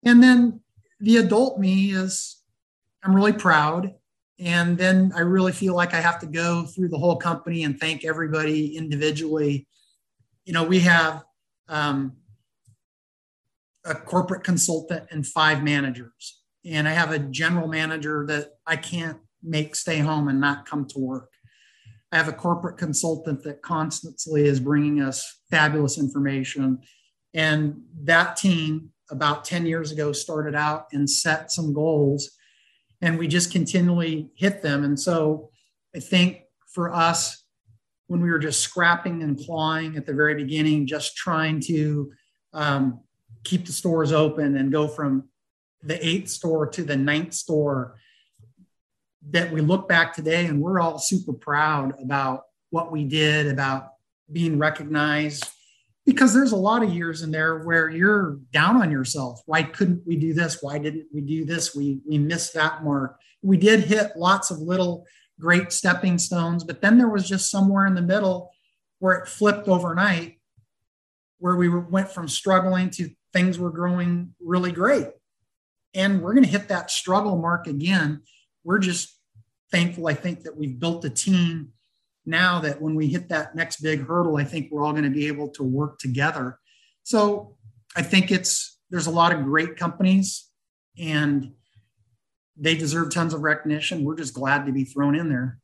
And 0.05 0.23
then 0.23 0.61
the 1.01 1.19
adult 1.19 1.59
me 1.59 1.93
is 1.93 2.37
I'm 3.03 3.15
really 3.15 3.33
proud. 3.33 3.95
And 4.41 4.79
then 4.79 5.13
I 5.15 5.21
really 5.21 5.53
feel 5.53 5.75
like 5.75 5.93
I 5.93 6.01
have 6.01 6.19
to 6.21 6.27
go 6.27 6.65
through 6.65 6.89
the 6.89 6.99
whole 6.99 7.17
company 7.17 7.65
and 7.65 7.79
thank 7.79 8.05
everybody 8.05 8.75
individually. 8.75 9.69
You 10.47 10.55
know, 10.55 10.65
we 10.65 10.81
have 10.81 11.25
um, 11.69 12.17
a 13.85 13.95
corporate 13.95 14.43
consultant 14.43 15.05
and 15.11 15.27
five 15.27 15.63
managers. 15.63 16.41
And 16.65 16.89
I 16.89 16.93
have 16.93 17.13
a 17.13 17.19
general 17.19 17.69
manager 17.69 18.25
that 18.29 18.53
I 18.67 18.77
can't 18.77 19.19
make 19.43 19.77
stay 19.77 19.99
home 19.99 20.29
and 20.29 20.41
not 20.41 20.67
come 20.67 20.87
to 20.89 20.99
work. 20.99 21.31
I 22.13 22.17
have 22.17 22.29
a 22.29 22.33
corporate 22.33 22.77
consultant 22.77 23.43
that 23.45 23.63
constantly 23.63 24.47
is 24.47 24.59
bringing 24.59 25.01
us 25.01 25.43
fabulous 25.51 25.99
information. 25.99 26.81
And 27.35 27.83
that 28.05 28.37
team, 28.37 28.91
about 29.11 29.45
10 29.45 29.67
years 29.67 29.93
ago, 29.93 30.13
started 30.13 30.55
out 30.55 30.87
and 30.93 31.09
set 31.09 31.53
some 31.53 31.73
goals, 31.73 32.31
and 33.01 33.19
we 33.19 33.29
just 33.29 33.53
continually 33.53 34.31
hit 34.35 34.63
them. 34.63 34.85
And 34.85 34.99
so 34.99 35.51
I 35.95 36.01
think 36.01 36.43
for 36.67 36.93
us, 36.93 37.45
when 38.07 38.21
we 38.21 38.31
were 38.31 38.39
just 38.39 38.61
scrapping 38.61 39.23
and 39.23 39.39
clawing 39.39 39.97
at 39.97 40.05
the 40.05 40.13
very 40.13 40.35
beginning, 40.35 40.87
just 40.87 41.17
trying 41.17 41.61
to 41.61 42.13
um, 42.53 43.01
keep 43.45 43.67
the 43.67 43.73
stores 43.73 44.13
open 44.13 44.57
and 44.57 44.73
go 44.73 44.89
from 44.89 45.29
the 45.83 46.05
eighth 46.07 46.29
store 46.29 46.67
to 46.67 46.83
the 46.83 46.97
ninth 46.97 47.33
store 47.33 47.97
that 49.31 49.51
we 49.53 49.61
look 49.61 49.89
back 49.89 50.15
today 50.15 50.47
and 50.47 50.61
we're 50.61 50.81
all 50.81 50.99
super 50.99 51.33
proud 51.33 51.95
about 52.01 52.43
what 52.71 52.91
we 52.91 53.05
did 53.05 53.47
about 53.47 53.93
being 54.33 54.59
recognized 54.59 55.47
because 56.11 56.35
there's 56.35 56.53
a 56.53 56.57
lot 56.57 56.83
of 56.83 56.93
years 56.93 57.23
in 57.23 57.31
there 57.31 57.61
where 57.65 57.89
you're 57.89 58.39
down 58.53 58.81
on 58.81 58.91
yourself. 58.91 59.41
Why 59.47 59.63
couldn't 59.63 60.07
we 60.07 60.17
do 60.17 60.33
this? 60.35 60.59
Why 60.61 60.79
didn't 60.79 61.07
we 61.13 61.21
do 61.21 61.45
this? 61.45 61.75
We 61.75 62.01
we 62.09 62.19
missed 62.19 62.55
that 62.55 62.85
mark. 62.85 63.19
We 63.43 63.57
did 63.57 63.81
hit 63.81 64.17
lots 64.17 64.51
of 64.51 64.59
little 64.59 65.07
great 65.39 65.73
stepping 65.73 66.19
stones 66.19 66.65
but 66.65 66.83
then 66.83 66.99
there 66.99 67.09
was 67.09 67.27
just 67.27 67.51
somewhere 67.51 67.87
in 67.87 67.95
the 67.95 68.03
middle 68.03 68.51
where 68.99 69.15
it 69.15 69.27
flipped 69.27 69.69
overnight 69.69 70.39
where 71.41 71.57
we 71.57 71.69
went 71.69 72.11
from 72.11 72.29
struggling 72.29 72.91
to 72.91 73.11
things 73.33 73.59
were 73.59 73.71
growing 73.71 74.35
really 74.41 74.73
great. 74.73 75.09
And 75.95 76.23
we're 76.23 76.35
going 76.35 76.45
to 76.45 76.51
hit 76.51 76.69
that 76.69 76.91
struggle 76.91 77.37
mark 77.37 77.67
again. 77.67 78.23
We're 78.63 78.79
just 78.79 79.19
thankful, 79.73 80.07
I 80.07 80.15
think, 80.15 80.43
that 80.43 80.57
we've 80.57 80.79
built 80.79 81.05
a 81.05 81.11
team 81.11 81.71
now 82.27 82.61
that 82.61 82.81
when 82.81 82.95
we 82.95 83.09
hit 83.09 83.29
that 83.29 83.55
next 83.55 83.81
big 83.81 84.07
hurdle, 84.07 84.37
I 84.37 84.45
think 84.45 84.71
we're 84.71 84.85
all 84.85 84.93
going 84.93 85.05
to 85.05 85.11
be 85.11 85.27
able 85.27 85.49
to 85.51 85.63
work 85.63 85.99
together. 85.99 86.59
So 87.03 87.57
I 87.97 88.03
think 88.03 88.31
it's 88.31 88.79
there's 88.91 89.07
a 89.07 89.11
lot 89.11 89.33
of 89.33 89.45
great 89.45 89.77
companies 89.77 90.49
and 90.99 91.53
they 92.57 92.75
deserve 92.75 93.13
tons 93.13 93.33
of 93.33 93.41
recognition. 93.41 94.05
We're 94.05 94.17
just 94.17 94.35
glad 94.35 94.67
to 94.67 94.73
be 94.73 94.85
thrown 94.85 95.15
in 95.15 95.29
there. 95.29 95.59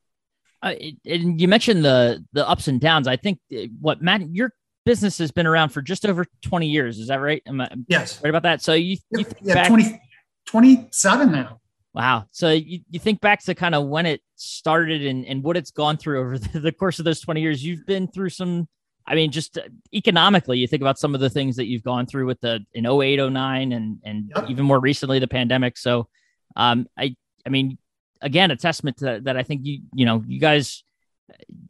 Uh, 0.62 0.74
and 1.04 1.40
you 1.40 1.46
mentioned 1.46 1.84
the 1.84 2.24
the 2.32 2.48
ups 2.48 2.66
and 2.66 2.80
downs. 2.80 3.06
I 3.06 3.16
think 3.16 3.38
uh, 3.54 3.66
what 3.80 4.00
Matt, 4.00 4.22
your 4.34 4.52
business 4.84 5.18
has 5.18 5.30
been 5.30 5.46
around 5.46 5.68
for 5.68 5.82
just 5.82 6.06
over 6.06 6.24
20 6.42 6.66
years. 6.66 6.98
Is 6.98 7.08
that 7.08 7.20
right? 7.20 7.42
I 7.46 7.68
yes. 7.88 8.22
Right 8.22 8.30
about 8.30 8.44
that. 8.44 8.62
So 8.62 8.72
you, 8.72 8.96
you 9.10 9.26
yeah, 9.42 9.54
back, 9.54 9.68
20, 9.68 10.00
27 10.46 11.30
now. 11.30 11.60
Wow. 11.96 12.26
So 12.30 12.50
you, 12.50 12.80
you 12.90 13.00
think 13.00 13.22
back 13.22 13.42
to 13.44 13.54
kind 13.54 13.74
of 13.74 13.86
when 13.86 14.04
it 14.04 14.20
started 14.34 15.06
and, 15.06 15.24
and 15.24 15.42
what 15.42 15.56
it's 15.56 15.70
gone 15.70 15.96
through 15.96 16.20
over 16.20 16.38
the, 16.52 16.60
the 16.60 16.72
course 16.72 16.98
of 16.98 17.06
those 17.06 17.20
20 17.20 17.40
years, 17.40 17.64
you've 17.64 17.86
been 17.86 18.06
through 18.06 18.28
some, 18.28 18.68
I 19.06 19.14
mean, 19.14 19.32
just 19.32 19.58
economically, 19.94 20.58
you 20.58 20.66
think 20.66 20.82
about 20.82 20.98
some 20.98 21.14
of 21.14 21.22
the 21.22 21.30
things 21.30 21.56
that 21.56 21.64
you've 21.64 21.82
gone 21.82 22.04
through 22.04 22.26
with 22.26 22.38
the 22.42 22.60
in 22.74 22.84
08, 22.84 23.32
09 23.32 23.72
and, 23.72 23.98
and 24.04 24.30
yep. 24.36 24.50
even 24.50 24.66
more 24.66 24.78
recently, 24.78 25.20
the 25.20 25.26
pandemic. 25.26 25.78
So 25.78 26.08
um, 26.54 26.86
I, 26.98 27.16
I 27.46 27.48
mean, 27.48 27.78
again, 28.20 28.50
a 28.50 28.56
testament 28.56 28.98
to 28.98 29.04
that, 29.06 29.24
that 29.24 29.36
I 29.38 29.42
think 29.42 29.62
you, 29.64 29.80
you 29.94 30.04
know, 30.04 30.22
you 30.26 30.38
guys 30.38 30.84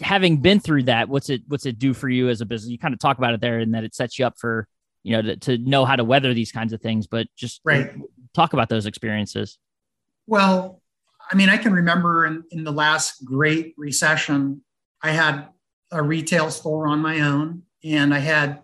having 0.00 0.38
been 0.38 0.58
through 0.58 0.84
that, 0.84 1.08
what's 1.08 1.30
it, 1.30 1.42
what's 1.46 1.66
it 1.66 1.78
do 1.78 1.94
for 1.94 2.08
you 2.08 2.30
as 2.30 2.40
a 2.40 2.46
business? 2.46 2.70
You 2.70 2.78
kind 2.78 2.94
of 2.94 2.98
talk 2.98 3.18
about 3.18 3.34
it 3.34 3.40
there 3.40 3.60
and 3.60 3.74
that 3.74 3.84
it 3.84 3.94
sets 3.94 4.18
you 4.18 4.26
up 4.26 4.38
for, 4.38 4.66
you 5.04 5.12
know, 5.12 5.22
to, 5.22 5.36
to 5.36 5.58
know 5.58 5.84
how 5.84 5.94
to 5.94 6.02
weather 6.02 6.34
these 6.34 6.50
kinds 6.50 6.72
of 6.72 6.80
things, 6.80 7.06
but 7.06 7.28
just 7.36 7.60
right. 7.64 7.92
talk 8.34 8.54
about 8.54 8.68
those 8.68 8.86
experiences. 8.86 9.58
Well, 10.26 10.82
I 11.30 11.34
mean, 11.34 11.48
I 11.48 11.56
can 11.56 11.72
remember 11.72 12.26
in, 12.26 12.44
in 12.50 12.64
the 12.64 12.72
last 12.72 13.24
great 13.24 13.74
recession, 13.76 14.62
I 15.02 15.10
had 15.10 15.48
a 15.90 16.02
retail 16.02 16.50
store 16.50 16.86
on 16.88 17.00
my 17.00 17.20
own, 17.20 17.62
and 17.84 18.12
I 18.12 18.18
had 18.18 18.62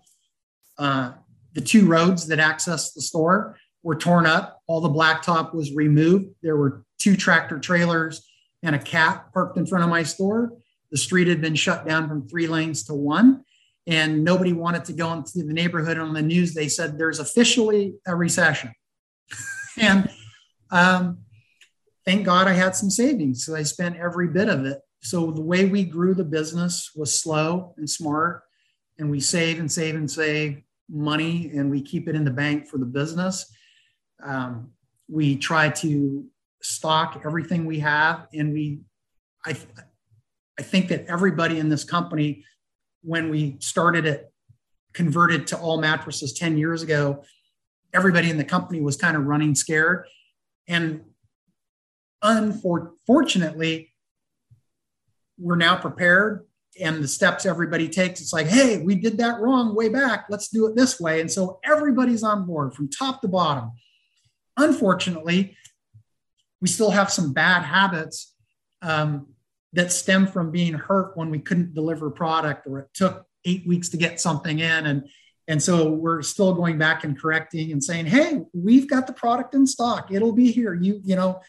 uh, 0.79 1.13
the 1.55 1.61
two 1.61 1.87
roads 1.87 2.27
that 2.29 2.39
access 2.39 2.93
the 2.93 3.03
store 3.03 3.57
were 3.83 3.97
torn 3.97 4.27
up. 4.27 4.61
All 4.67 4.81
the 4.81 4.89
blacktop 4.89 5.55
was 5.55 5.73
removed. 5.73 6.31
There 6.43 6.57
were 6.57 6.85
two 6.99 7.17
tractor 7.17 7.59
trailers 7.59 8.29
and 8.63 8.77
a 8.77 8.79
cat 8.79 9.33
parked 9.33 9.57
in 9.57 9.67
front 9.67 9.85
of 9.85 9.91
my 9.91 10.03
store. 10.03 10.53
The 10.91 10.99
street 10.99 11.27
had 11.27 11.41
been 11.41 11.55
shut 11.55 11.87
down 11.87 12.09
from 12.09 12.29
three 12.29 12.47
lanes 12.47 12.85
to 12.85 12.95
one, 12.95 13.45
and 13.87 14.25
nobody 14.25 14.53
wanted 14.53 14.85
to 14.87 14.93
go 14.93 15.13
into 15.13 15.39
the 15.39 15.53
neighborhood. 15.53 15.99
On 15.99 16.13
the 16.13 16.23
news, 16.23 16.55
they 16.55 16.69
said 16.69 16.99
there's 16.99 17.19
officially 17.19 17.95
a 18.07 18.15
recession. 18.15 18.73
and 19.81 20.11
um, 20.71 21.19
thank 22.05 22.25
God 22.25 22.49
I 22.49 22.53
had 22.53 22.75
some 22.75 22.91
savings. 22.91 23.45
So 23.45 23.55
I 23.55 23.63
spent 23.63 23.97
every 23.97 24.29
bit 24.29 24.49
of 24.49 24.65
it. 24.65 24.81
So 25.01 25.31
the 25.31 25.43
way 25.43 25.65
we 25.65 25.85
grew 25.85 26.15
the 26.15 26.25
business 26.25 26.91
was 26.95 27.17
slow 27.17 27.75
and 27.77 27.89
smart, 27.89 28.43
and 28.99 29.11
we 29.11 29.21
save 29.21 29.59
and 29.59 29.71
save 29.71 29.97
and 29.97 30.11
save 30.11 30.63
money, 30.89 31.51
and 31.55 31.71
we 31.71 31.83
keep 31.83 32.09
it 32.09 32.15
in 32.15 32.25
the 32.25 32.31
bank 32.31 32.69
for 32.69 32.79
the 32.79 32.87
business. 32.87 33.53
Um, 34.23 34.71
we 35.09 35.37
try 35.37 35.71
to 35.71 36.25
stock 36.63 37.23
everything 37.25 37.67
we 37.67 37.81
have, 37.81 38.29
and 38.33 38.53
we, 38.53 38.81
I, 39.45 39.57
I 40.59 40.63
think 40.63 40.89
that 40.89 41.07
everybody 41.07 41.59
in 41.59 41.69
this 41.69 41.83
company, 41.83 42.45
when 43.03 43.29
we 43.29 43.57
started 43.59 44.07
it, 44.07 44.33
converted 44.93 45.47
to 45.49 45.59
all 45.59 45.81
mattresses 45.81 46.33
10 46.33 46.59
years 46.59 46.83
ago, 46.83 47.25
everybody 47.93 48.31
in 48.31 48.37
the 48.37 48.45
company 48.45 48.81
was 48.81 48.97
kind 48.97 49.17
of 49.17 49.25
running 49.25 49.55
scared. 49.55 50.07
And 50.69 51.03
unfortunately, 52.23 53.93
we're 55.39 55.57
now 55.57 55.77
prepared 55.77 56.47
and 56.81 57.03
the 57.03 57.09
steps 57.09 57.45
everybody 57.45 57.89
takes 57.89 58.21
it's 58.21 58.33
like 58.33 58.47
hey 58.47 58.79
we 58.79 58.95
did 58.95 59.19
that 59.19 59.41
wrong 59.41 59.75
way 59.75 59.89
back 59.89 60.25
let's 60.31 60.49
do 60.49 60.67
it 60.67 60.77
this 60.77 60.99
way. 60.99 61.21
And 61.21 61.31
so 61.31 61.59
everybody's 61.65 62.23
on 62.23 62.47
board 62.47 62.75
from 62.75 62.89
top 62.89 63.21
to 63.23 63.29
bottom. 63.29 63.73
Unfortunately 64.57 65.57
we 66.61 66.69
still 66.69 66.91
have 66.91 67.11
some 67.11 67.33
bad 67.33 67.63
habits 67.63 68.35
um, 68.83 69.27
that 69.73 69.93
stem 69.93 70.27
from 70.27 70.51
being 70.51 70.75
hurt 70.75 71.17
when 71.17 71.31
we 71.31 71.39
couldn't 71.41 71.75
deliver 71.75 72.11
product 72.11 72.67
or 72.67 72.81
it 72.81 72.89
took 72.95 73.27
eight 73.45 73.67
weeks 73.67 73.89
to 73.91 73.97
get 73.97 74.21
something 74.21 74.61
in. 74.61 74.87
And 74.87 75.09
and 75.49 75.63
so 75.63 75.91
we're 75.91 76.23
still 76.23 76.55
going 76.55 76.79
back 76.79 77.05
and 77.05 77.21
correcting 77.21 77.73
and 77.73 77.83
saying 77.83 78.07
hey 78.07 78.43
we've 78.55 78.89
got 78.89 79.07
the 79.07 79.13
product 79.13 79.55
in 79.55 79.67
stock. 79.67 80.11
It'll 80.11 80.33
be 80.33 80.53
here. 80.53 80.73
You 80.73 81.01
you 81.05 81.17
know 81.17 81.41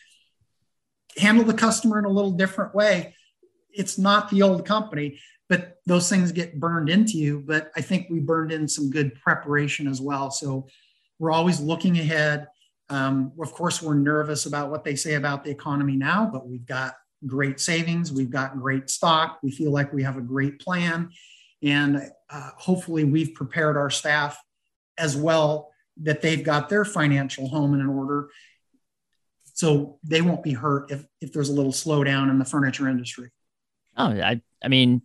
handle 1.17 1.43
the 1.43 1.53
customer 1.53 1.99
in 1.99 2.05
a 2.05 2.09
little 2.09 2.31
different 2.31 2.73
way. 2.73 3.15
It's 3.71 3.97
not 3.97 4.29
the 4.29 4.41
old 4.41 4.65
company, 4.65 5.19
but 5.49 5.77
those 5.85 6.09
things 6.09 6.31
get 6.31 6.59
burned 6.59 6.89
into 6.89 7.17
you. 7.17 7.43
But 7.45 7.71
I 7.75 7.81
think 7.81 8.07
we 8.09 8.19
burned 8.19 8.51
in 8.51 8.67
some 8.67 8.89
good 8.89 9.15
preparation 9.15 9.87
as 9.87 10.01
well. 10.01 10.31
So 10.31 10.67
we're 11.19 11.31
always 11.31 11.59
looking 11.59 11.99
ahead. 11.99 12.47
Um, 12.89 13.31
of 13.41 13.51
course, 13.53 13.81
we're 13.81 13.95
nervous 13.95 14.45
about 14.45 14.69
what 14.69 14.83
they 14.83 14.95
say 14.95 15.15
about 15.15 15.43
the 15.43 15.51
economy 15.51 15.95
now, 15.95 16.29
but 16.31 16.47
we've 16.47 16.65
got 16.65 16.95
great 17.25 17.59
savings, 17.59 18.11
we've 18.11 18.29
got 18.29 18.59
great 18.59 18.89
stock, 18.89 19.39
we 19.41 19.51
feel 19.51 19.71
like 19.71 19.93
we 19.93 20.03
have 20.03 20.17
a 20.17 20.21
great 20.21 20.59
plan, 20.59 21.09
and 21.61 22.11
uh, 22.29 22.49
hopefully, 22.57 23.05
we've 23.05 23.33
prepared 23.33 23.77
our 23.77 23.89
staff 23.89 24.37
as 24.97 25.15
well 25.15 25.71
that 26.01 26.21
they've 26.21 26.43
got 26.43 26.67
their 26.67 26.83
financial 26.83 27.47
home 27.47 27.73
in 27.73 27.87
order 27.87 28.29
so 29.63 29.97
they 30.03 30.19
won't 30.19 30.43
be 30.43 30.51
hurt 30.51 30.91
if 30.91 31.05
if 31.21 31.31
there's 31.31 31.47
a 31.47 31.53
little 31.53 31.71
slowdown 31.71 32.29
in 32.29 32.37
the 32.37 32.43
furniture 32.43 32.89
industry. 32.89 33.29
Oh, 33.95 34.07
I 34.07 34.41
I 34.61 34.67
mean, 34.67 35.03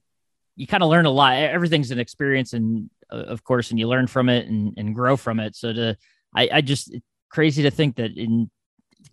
you 0.57 0.67
kind 0.67 0.83
of 0.83 0.89
learn 0.89 1.07
a 1.07 1.13
lot. 1.13 1.35
Everything's 1.37 1.93
an 1.93 2.01
experience, 2.01 2.55
and 2.55 2.91
uh, 3.13 3.19
of 3.19 3.45
course, 3.45 3.71
and 3.71 3.79
you 3.79 3.87
learn 3.87 4.09
from 4.09 4.29
it 4.29 4.49
and, 4.49 4.75
and 4.77 4.97
grow 4.97 5.17
from 5.17 5.39
it. 5.39 5.55
So 5.55 5.73
to 5.73 5.97
I 6.35 6.49
I 6.55 6.61
just 6.61 6.93
crazy 7.29 7.63
to 7.63 7.71
think 7.71 7.97
that 7.97 8.17
in 8.17 8.51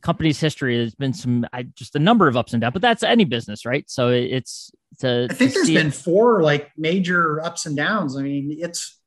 company's 0.01 0.39
history 0.39 0.77
there's 0.77 0.95
been 0.95 1.13
some 1.13 1.45
I 1.53 1.63
just 1.75 1.95
a 1.95 1.99
number 1.99 2.27
of 2.27 2.35
ups 2.35 2.53
and 2.53 2.61
downs, 2.61 2.73
but 2.73 2.81
that's 2.81 3.03
any 3.03 3.25
business, 3.25 3.67
right? 3.67 3.87
So 3.87 4.09
it's 4.09 4.71
to 5.01 5.27
I 5.29 5.33
think 5.35 5.51
to 5.51 5.59
there's 5.59 5.67
been 5.67 5.87
it, 5.87 5.93
four 5.93 6.41
like 6.41 6.71
major 6.75 7.39
ups 7.45 7.67
and 7.67 7.77
downs. 7.77 8.17
I 8.17 8.23
mean, 8.23 8.57
it's 8.59 8.99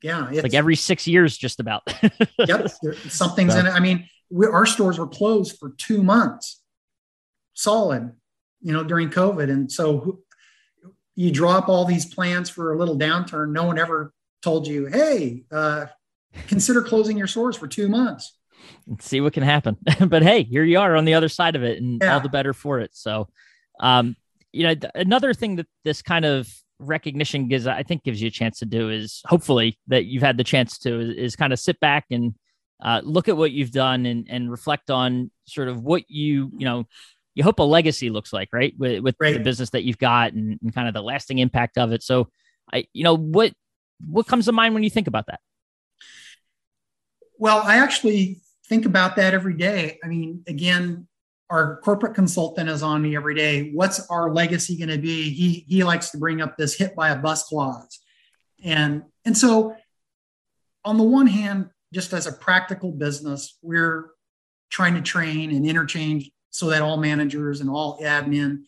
yeah, 0.00 0.28
it's 0.30 0.44
like 0.44 0.54
every 0.54 0.76
six 0.76 1.08
years, 1.08 1.36
just 1.36 1.58
about. 1.58 1.82
yep, 2.38 2.70
something's 3.08 3.54
so. 3.54 3.58
in 3.58 3.66
it. 3.66 3.70
I 3.70 3.80
mean, 3.80 4.08
we, 4.32 4.46
our 4.46 4.66
stores 4.66 4.98
were 4.98 5.06
closed 5.06 5.58
for 5.58 5.74
two 5.78 6.02
months 6.02 6.62
solid, 7.54 8.12
you 8.62 8.72
know, 8.72 8.82
during 8.82 9.10
COVID. 9.10 9.50
And 9.50 9.70
so 9.70 10.20
you 11.14 11.30
drop 11.30 11.68
all 11.68 11.84
these 11.84 12.06
plans 12.06 12.48
for 12.48 12.72
a 12.72 12.78
little 12.78 12.98
downturn. 12.98 13.52
No 13.52 13.64
one 13.64 13.78
ever 13.78 14.12
told 14.42 14.66
you, 14.66 14.86
hey, 14.86 15.44
uh, 15.52 15.86
consider 16.48 16.82
closing 16.82 17.18
your 17.18 17.26
stores 17.26 17.56
for 17.56 17.68
two 17.68 17.88
months. 17.88 18.36
And 18.86 19.00
see 19.02 19.20
what 19.20 19.32
can 19.32 19.42
happen. 19.42 19.76
but 20.08 20.22
hey, 20.22 20.44
here 20.44 20.64
you 20.64 20.78
are 20.78 20.96
on 20.96 21.04
the 21.04 21.14
other 21.14 21.28
side 21.28 21.56
of 21.56 21.62
it, 21.62 21.80
and 21.80 22.00
yeah. 22.00 22.14
all 22.14 22.20
the 22.20 22.28
better 22.28 22.52
for 22.52 22.80
it. 22.80 22.90
So, 22.94 23.28
um, 23.80 24.16
you 24.52 24.62
know, 24.62 24.74
another 24.94 25.34
thing 25.34 25.56
that 25.56 25.66
this 25.84 26.00
kind 26.00 26.24
of 26.24 26.48
recognition 26.78 27.48
gives, 27.48 27.66
I 27.66 27.82
think, 27.82 28.04
gives 28.04 28.22
you 28.22 28.28
a 28.28 28.30
chance 28.30 28.60
to 28.60 28.66
do 28.66 28.88
is 28.88 29.20
hopefully 29.26 29.78
that 29.88 30.04
you've 30.06 30.22
had 30.22 30.36
the 30.36 30.44
chance 30.44 30.78
to 30.78 31.00
is, 31.00 31.16
is 31.16 31.36
kind 31.36 31.52
of 31.52 31.58
sit 31.58 31.80
back 31.80 32.06
and 32.10 32.34
uh, 32.82 33.00
look 33.04 33.28
at 33.28 33.36
what 33.36 33.52
you've 33.52 33.70
done 33.70 34.06
and 34.06 34.26
and 34.28 34.50
reflect 34.50 34.90
on 34.90 35.30
sort 35.46 35.68
of 35.68 35.82
what 35.82 36.02
you 36.08 36.50
you 36.56 36.64
know 36.64 36.86
you 37.34 37.44
hope 37.44 37.58
a 37.58 37.62
legacy 37.62 38.10
looks 38.10 38.32
like, 38.32 38.50
right? 38.52 38.74
With, 38.78 39.02
with 39.02 39.16
right. 39.18 39.32
the 39.32 39.40
business 39.40 39.70
that 39.70 39.84
you've 39.84 39.98
got 39.98 40.32
and, 40.32 40.58
and 40.62 40.74
kind 40.74 40.88
of 40.88 40.94
the 40.94 41.02
lasting 41.02 41.38
impact 41.38 41.78
of 41.78 41.92
it. 41.92 42.02
So, 42.02 42.28
I, 42.72 42.86
you 42.92 43.04
know, 43.04 43.16
what 43.16 43.52
what 44.06 44.26
comes 44.26 44.46
to 44.46 44.52
mind 44.52 44.74
when 44.74 44.82
you 44.82 44.90
think 44.90 45.06
about 45.06 45.26
that? 45.26 45.40
Well, 47.38 47.62
I 47.64 47.76
actually 47.76 48.40
think 48.66 48.84
about 48.84 49.16
that 49.16 49.34
every 49.34 49.54
day. 49.54 49.98
I 50.04 50.08
mean, 50.08 50.42
again, 50.46 51.06
our 51.50 51.80
corporate 51.80 52.14
consultant 52.14 52.68
is 52.68 52.82
on 52.82 53.02
me 53.02 53.16
every 53.16 53.34
day. 53.34 53.70
What's 53.72 54.08
our 54.08 54.32
legacy 54.32 54.76
going 54.76 54.88
to 54.90 54.98
be? 54.98 55.30
He 55.30 55.64
he 55.68 55.84
likes 55.84 56.10
to 56.10 56.18
bring 56.18 56.40
up 56.40 56.56
this 56.56 56.76
hit 56.76 56.94
by 56.94 57.10
a 57.10 57.16
bus 57.16 57.44
clause, 57.44 58.00
and 58.62 59.02
and 59.24 59.36
so 59.36 59.74
on 60.84 60.98
the 60.98 61.04
one 61.04 61.26
hand, 61.26 61.70
just 61.92 62.12
as 62.12 62.26
a 62.26 62.32
practical 62.32 62.90
business, 62.90 63.58
we're 63.62 64.10
trying 64.70 64.94
to 64.94 65.02
train 65.02 65.50
and 65.54 65.66
interchange 65.66 66.30
so 66.50 66.70
that 66.70 66.82
all 66.82 66.96
managers 66.96 67.60
and 67.60 67.70
all 67.70 68.00
admin 68.00 68.62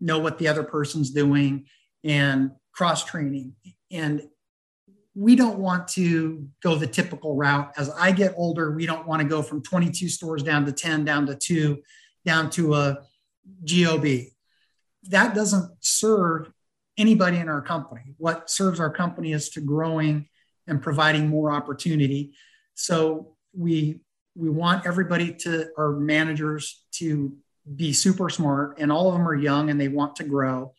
know 0.00 0.18
what 0.18 0.38
the 0.38 0.48
other 0.48 0.62
person's 0.62 1.10
doing 1.10 1.66
and 2.04 2.50
cross 2.72 3.04
training. 3.04 3.54
And 3.90 4.28
we 5.14 5.34
don't 5.34 5.58
want 5.58 5.88
to 5.88 6.46
go 6.62 6.74
the 6.74 6.86
typical 6.86 7.36
route. 7.36 7.72
As 7.76 7.88
I 7.90 8.12
get 8.12 8.34
older, 8.36 8.72
we 8.72 8.84
don't 8.84 9.06
want 9.06 9.22
to 9.22 9.28
go 9.28 9.40
from 9.40 9.62
22 9.62 10.08
stores 10.08 10.42
down 10.42 10.66
to 10.66 10.72
10, 10.72 11.04
down 11.04 11.26
to 11.26 11.34
two, 11.34 11.82
down 12.24 12.50
to 12.50 12.74
a 12.74 12.98
GOB. 13.64 14.26
That 15.04 15.34
doesn't 15.34 15.70
serve 15.80 16.52
anybody 16.98 17.38
in 17.38 17.48
our 17.48 17.62
company. 17.62 18.14
What 18.18 18.50
serves 18.50 18.78
our 18.78 18.90
company 18.90 19.32
is 19.32 19.48
to 19.50 19.60
growing 19.60 20.28
and 20.66 20.82
providing 20.82 21.28
more 21.28 21.50
opportunity. 21.50 22.34
So 22.76 23.34
we 23.52 24.00
we 24.36 24.48
want 24.48 24.86
everybody 24.86 25.32
to 25.32 25.68
our 25.76 25.92
managers 25.92 26.84
to 26.92 27.36
be 27.74 27.92
super 27.92 28.30
smart 28.30 28.78
and 28.78 28.92
all 28.92 29.08
of 29.08 29.14
them 29.14 29.26
are 29.26 29.34
young 29.34 29.70
and 29.70 29.80
they 29.80 29.88
want 29.88 30.14
to 30.16 30.24
grow. 30.24 30.72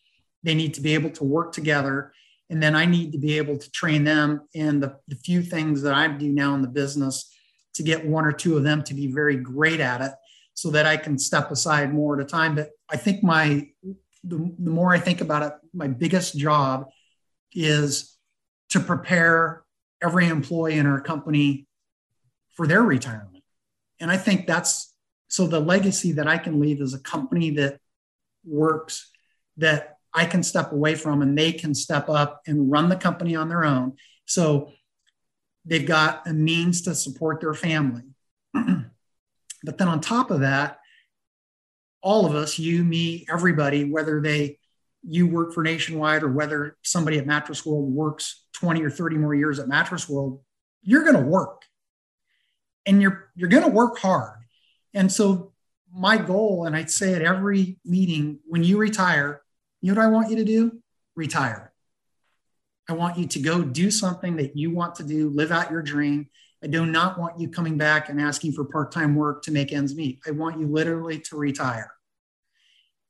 They 0.43 0.55
need 0.55 0.75
to 0.75 0.81
be 0.81 0.93
able 0.93 1.10
to 1.12 1.25
work 1.25 1.51
together 1.51 2.13
and 2.49 2.62
then 2.62 2.75
i 2.75 2.86
need 2.86 3.12
to 3.12 3.17
be 3.17 3.38
able 3.38 3.57
to 3.57 3.71
train 3.71 4.03
them 4.03 4.41
in 4.53 4.79
the, 4.79 4.97
the 5.07 5.15
few 5.15 5.41
things 5.41 5.81
that 5.81 5.93
i 5.93 6.07
do 6.07 6.31
now 6.31 6.53
in 6.55 6.62
the 6.62 6.67
business 6.67 7.33
to 7.73 7.83
get 7.83 8.05
one 8.05 8.25
or 8.25 8.31
two 8.31 8.57
of 8.57 8.63
them 8.63 8.83
to 8.83 8.93
be 8.93 9.07
very 9.12 9.36
great 9.36 9.79
at 9.79 10.01
it 10.01 10.12
so 10.53 10.71
that 10.71 10.86
i 10.86 10.97
can 10.97 11.17
step 11.17 11.51
aside 11.51 11.93
more 11.93 12.19
at 12.19 12.25
a 12.25 12.29
time. 12.29 12.55
But 12.55 12.71
i 12.89 12.97
think 12.97 13.23
my 13.23 13.67
the, 14.23 14.53
the 14.60 14.71
more 14.71 14.93
i 14.93 14.99
think 14.99 15.21
about 15.21 15.43
it 15.43 15.53
my 15.73 15.88
biggest 15.88 16.38
job 16.38 16.88
is 17.53 18.17
to 18.69 18.79
prepare 18.79 19.63
every 20.01 20.27
employee 20.27 20.77
in 20.77 20.86
our 20.86 21.01
company 21.01 21.66
for 22.57 22.67
their 22.67 22.81
retirement 22.81 23.37
and 23.99 24.11
I 24.11 24.17
think 24.17 24.47
that's 24.47 24.93
so 25.27 25.47
the 25.47 25.59
legacy 25.59 26.13
that 26.13 26.27
I 26.27 26.37
can 26.37 26.59
leave 26.59 26.81
is 26.81 26.93
a 26.93 26.99
company 26.99 27.51
that 27.51 27.79
works, 28.45 29.09
that 29.57 29.97
I 30.13 30.25
can 30.25 30.41
step 30.43 30.71
away 30.71 30.95
from 30.95 31.21
and 31.21 31.37
they 31.37 31.51
can 31.51 31.73
step 31.75 32.09
up 32.09 32.41
and 32.47 32.71
run 32.71 32.89
the 32.89 32.95
company 32.95 33.35
on 33.35 33.49
their 33.49 33.65
own. 33.65 33.97
So 34.25 34.71
they've 35.65 35.85
got 35.85 36.27
a 36.27 36.33
means 36.33 36.83
to 36.83 36.95
support 36.95 37.41
their 37.41 37.53
family. 37.53 38.03
but 38.53 39.77
then 39.77 39.87
on 39.87 39.99
top 39.99 40.31
of 40.31 40.41
that, 40.41 40.79
all 42.01 42.25
of 42.25 42.35
us, 42.35 42.57
you, 42.57 42.83
me, 42.83 43.25
everybody, 43.29 43.83
whether 43.83 44.21
they 44.21 44.59
you 45.03 45.27
work 45.27 45.53
for 45.53 45.63
Nationwide 45.63 46.23
or 46.23 46.31
whether 46.31 46.75
somebody 46.83 47.17
at 47.17 47.25
Mattress 47.25 47.65
World 47.65 47.91
works 47.91 48.45
20 48.53 48.81
or 48.83 48.89
30 48.89 49.17
more 49.17 49.35
years 49.35 49.59
at 49.59 49.67
Mattress 49.67 50.09
World, 50.09 50.41
you're 50.81 51.03
going 51.03 51.15
to 51.15 51.21
work 51.21 51.63
and 52.88 53.02
you're 53.02 53.30
you're 53.36 53.50
going 53.50 53.63
to 53.63 53.69
work 53.69 54.00
hard. 54.00 54.39
And 54.93 55.12
so 55.12 55.52
my 55.93 56.17
goal, 56.17 56.65
and 56.65 56.76
I'd 56.76 56.89
say 56.89 57.13
at 57.13 57.21
every 57.21 57.78
meeting, 57.86 58.39
when 58.47 58.63
you 58.63 58.78
retire, 58.78 59.41
you 59.82 59.93
know 59.93 60.00
what 60.00 60.08
I 60.08 60.12
want 60.12 60.30
you 60.30 60.38
to 60.38 60.45
do? 60.45 60.82
Retire. 61.15 61.71
I 62.89 62.93
want 62.93 63.17
you 63.17 63.28
to 63.28 63.39
go 63.39 63.62
do 63.62 63.91
something 63.91 64.38
that 64.38 64.56
you 64.56 64.71
want 64.71 64.95
to 64.95 65.04
do, 65.04 65.30
live 65.30 65.52
out 65.52 65.69
your 65.69 65.82
dream. 65.82 66.30
I 66.63 66.67
do 66.67 66.86
not 66.86 67.19
want 67.19 67.39
you 67.39 67.50
coming 67.50 67.78
back 67.78 68.10
and 68.10 68.19
asking 68.19 68.54
for 68.54 68.63
part 68.63 68.91
time 68.91 69.13
work 69.13 69.43
to 69.43 69.52
make 69.52 69.73
ends 69.73 69.95
meet. 69.95 70.19
I 70.26 70.32
want 70.32 70.60
you 70.60 70.67
literally 70.67 71.19
to 71.19 71.38
retire. 71.38 71.91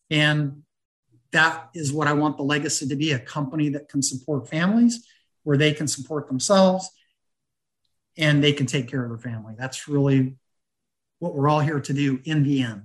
And 0.10 0.64
that 1.32 1.70
is 1.76 1.94
what 1.94 2.08
I 2.08 2.14
want 2.14 2.38
the 2.38 2.44
legacy 2.44 2.88
to 2.88 2.96
be 2.96 3.12
a 3.12 3.20
company 3.20 3.70
that 3.70 3.90
can 3.90 4.02
support 4.02 4.50
families, 4.50 5.06
where 5.44 5.58
they 5.58 5.74
can 5.74 5.88
support 5.88 6.28
themselves, 6.28 6.90
and 8.18 8.44
they 8.44 8.54
can 8.54 8.66
take 8.66 8.88
care 8.88 9.04
of 9.04 9.10
their 9.10 9.32
family. 9.32 9.56
That's 9.58 9.88
really 9.88 10.36
what 11.20 11.36
we're 11.36 11.50
all 11.50 11.60
here 11.60 11.80
to 11.80 11.94
do 11.94 12.20
in 12.26 12.44
the 12.44 12.64
end. 12.64 12.84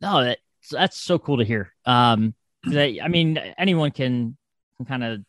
No, 0.00 0.24
that, 0.24 0.38
that's 0.70 0.96
so 0.96 1.18
cool 1.18 1.38
to 1.38 1.44
hear. 1.44 1.72
Um, 1.84 2.34
that, 2.64 2.98
I 3.02 3.08
mean, 3.08 3.38
anyone 3.58 3.90
can, 3.90 4.36
can 4.76 4.86
kind 4.86 5.04
of 5.04 5.20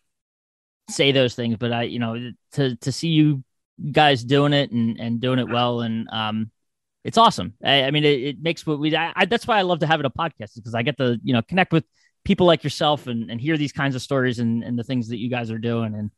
say 0.89 1.11
those 1.11 1.35
things, 1.35 1.57
but 1.57 1.71
I, 1.71 1.83
you 1.83 1.99
know, 1.99 2.31
to, 2.53 2.75
to 2.77 2.91
see 2.91 3.09
you 3.09 3.43
guys 3.91 4.23
doing 4.23 4.53
it 4.53 4.71
and, 4.71 4.99
and 4.99 5.19
doing 5.19 5.39
it 5.39 5.49
well. 5.49 5.81
And, 5.81 6.07
um, 6.11 6.51
it's 7.03 7.17
awesome. 7.17 7.53
I, 7.63 7.83
I 7.83 7.91
mean, 7.91 8.03
it, 8.03 8.21
it, 8.21 8.41
makes 8.41 8.65
what 8.65 8.79
we, 8.79 8.95
I, 8.95 9.11
I, 9.15 9.25
that's 9.25 9.47
why 9.47 9.57
I 9.57 9.63
love 9.63 9.79
to 9.79 9.87
have 9.87 9.99
it 9.99 10.05
a 10.05 10.09
podcast 10.09 10.55
because 10.55 10.75
I 10.75 10.83
get 10.83 10.97
to, 10.97 11.19
you 11.23 11.33
know, 11.33 11.41
connect 11.41 11.73
with 11.73 11.83
people 12.23 12.45
like 12.45 12.63
yourself 12.63 13.07
and, 13.07 13.31
and 13.31 13.41
hear 13.41 13.57
these 13.57 13.71
kinds 13.71 13.95
of 13.95 14.01
stories 14.01 14.39
and, 14.39 14.63
and 14.63 14.77
the 14.77 14.83
things 14.83 15.09
that 15.09 15.17
you 15.17 15.29
guys 15.29 15.49
are 15.49 15.57
doing. 15.57 15.95
And, 15.95 16.11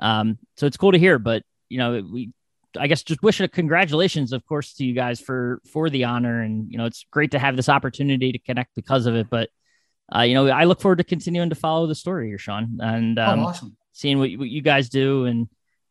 um, 0.00 0.38
so 0.56 0.66
it's 0.66 0.78
cool 0.78 0.92
to 0.92 0.98
hear, 0.98 1.18
but 1.18 1.42
you 1.68 1.78
know, 1.78 2.02
we, 2.10 2.32
I 2.78 2.86
guess 2.86 3.02
just 3.02 3.22
wish 3.22 3.40
a 3.40 3.48
congratulations, 3.48 4.32
of 4.32 4.44
course, 4.46 4.74
to 4.74 4.84
you 4.84 4.94
guys 4.94 5.20
for 5.20 5.60
for 5.72 5.90
the 5.90 6.04
honor, 6.04 6.42
and 6.42 6.70
you 6.70 6.78
know 6.78 6.86
it's 6.86 7.04
great 7.10 7.32
to 7.32 7.38
have 7.38 7.56
this 7.56 7.68
opportunity 7.68 8.32
to 8.32 8.38
connect 8.38 8.74
because 8.74 9.06
of 9.06 9.14
it. 9.14 9.28
But 9.30 9.48
uh, 10.14 10.22
you 10.22 10.34
know, 10.34 10.48
I 10.48 10.64
look 10.64 10.80
forward 10.80 10.98
to 10.98 11.04
continuing 11.04 11.50
to 11.50 11.56
follow 11.56 11.86
the 11.86 11.94
story 11.94 12.28
here, 12.28 12.38
Sean, 12.38 12.78
and 12.80 13.18
oh, 13.18 13.24
um, 13.24 13.40
oh, 13.40 13.46
awesome. 13.46 13.76
seeing 13.92 14.18
what, 14.18 14.30
what 14.32 14.48
you 14.48 14.62
guys 14.62 14.88
do, 14.88 15.26
and 15.26 15.48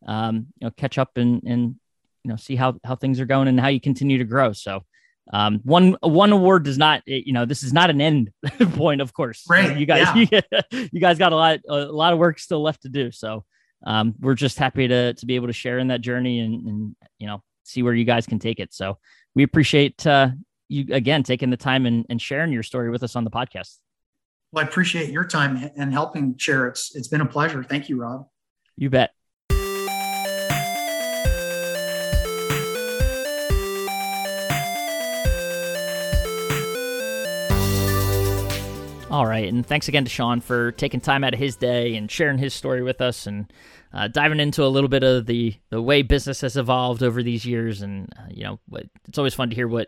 um, 0.08 0.48
you 0.60 0.68
know, 0.68 0.72
catch 0.72 0.98
up 0.98 1.18
and 1.18 1.44
and 1.44 1.76
you 2.24 2.30
know, 2.30 2.36
see 2.36 2.56
how 2.56 2.76
how 2.84 2.96
things 2.96 3.20
are 3.20 3.26
going 3.26 3.48
and 3.48 3.60
how 3.60 3.68
you 3.68 3.82
continue 3.82 4.18
to 4.18 4.26
grow. 4.26 4.54
So. 4.54 4.84
Um, 5.32 5.60
one 5.64 5.96
one 6.02 6.32
award 6.32 6.64
does 6.64 6.80
not, 6.80 7.04
you 7.06 7.34
know, 7.34 7.46
this 7.46 7.62
is 7.62 7.72
not 7.72 7.92
an 7.92 8.02
end 8.02 8.32
point, 8.74 9.00
of 9.00 9.14
course. 9.14 9.46
Right. 9.48 9.78
You 9.78 9.86
guys, 9.86 10.28
yeah. 10.32 10.42
you 10.72 11.00
guys 11.00 11.20
got 11.20 11.34
a 11.34 11.36
lot 11.36 11.60
a 11.70 11.86
lot 11.86 12.14
of 12.14 12.20
work 12.20 12.40
still 12.40 12.64
left 12.64 12.82
to 12.82 12.90
do. 12.90 13.12
So, 13.12 13.46
um, 13.86 14.16
we're 14.20 14.36
just 14.36 14.58
happy 14.58 14.88
to 14.88 15.14
to 15.14 15.26
be 15.26 15.36
able 15.36 15.48
to 15.48 15.54
share 15.54 15.80
in 15.80 15.88
that 15.88 16.02
journey 16.02 16.40
and, 16.40 16.68
and 16.68 16.96
you 17.18 17.28
know 17.28 17.42
see 17.64 17.84
where 17.84 17.94
you 17.94 18.06
guys 18.06 18.26
can 18.26 18.40
take 18.40 18.60
it. 18.60 18.74
So 18.74 18.98
we 19.36 19.44
appreciate 19.44 20.06
uh, 20.06 20.30
you 20.68 20.94
again 20.94 21.24
taking 21.24 21.50
the 21.50 21.58
time 21.58 21.86
and, 21.86 22.06
and 22.10 22.22
sharing 22.22 22.52
your 22.52 22.64
story 22.64 22.90
with 22.90 23.04
us 23.04 23.16
on 23.16 23.24
the 23.24 23.32
podcast. 23.32 23.78
Well, 24.52 24.66
I 24.66 24.68
appreciate 24.68 25.12
your 25.12 25.26
time 25.26 25.70
and 25.78 25.94
helping 25.94 26.38
share. 26.38 26.68
It's 26.68 26.96
it's 26.96 27.08
been 27.08 27.22
a 27.22 27.26
pleasure. 27.26 27.64
Thank 27.64 27.90
you, 27.90 28.02
Rob. 28.02 28.28
You 28.76 28.90
bet. 28.90 29.12
All 39.10 39.26
right, 39.26 39.48
and 39.52 39.66
thanks 39.66 39.88
again 39.88 40.04
to 40.04 40.10
Sean 40.10 40.40
for 40.40 40.72
taking 40.74 41.02
time 41.02 41.24
out 41.24 41.34
of 41.34 41.40
his 41.40 41.56
day 41.56 41.96
and 41.96 42.12
sharing 42.12 42.38
his 42.38 42.54
story 42.54 42.84
with 42.84 43.02
us, 43.02 43.26
and 43.26 43.52
uh, 43.92 44.08
diving 44.08 44.40
into 44.40 44.64
a 44.64 44.70
little 44.70 44.88
bit 44.88 45.02
of 45.02 45.26
the 45.26 45.56
the 45.72 45.82
way 45.82 46.04
business 46.04 46.42
has 46.42 46.56
evolved 46.56 47.02
over 47.02 47.24
these 47.24 47.44
years. 47.44 47.82
And 47.82 48.14
uh, 48.20 48.28
you 48.30 48.44
know, 48.44 48.60
it's 49.08 49.18
always 49.18 49.34
fun 49.34 49.50
to 49.50 49.56
hear 49.56 49.68
what 49.68 49.88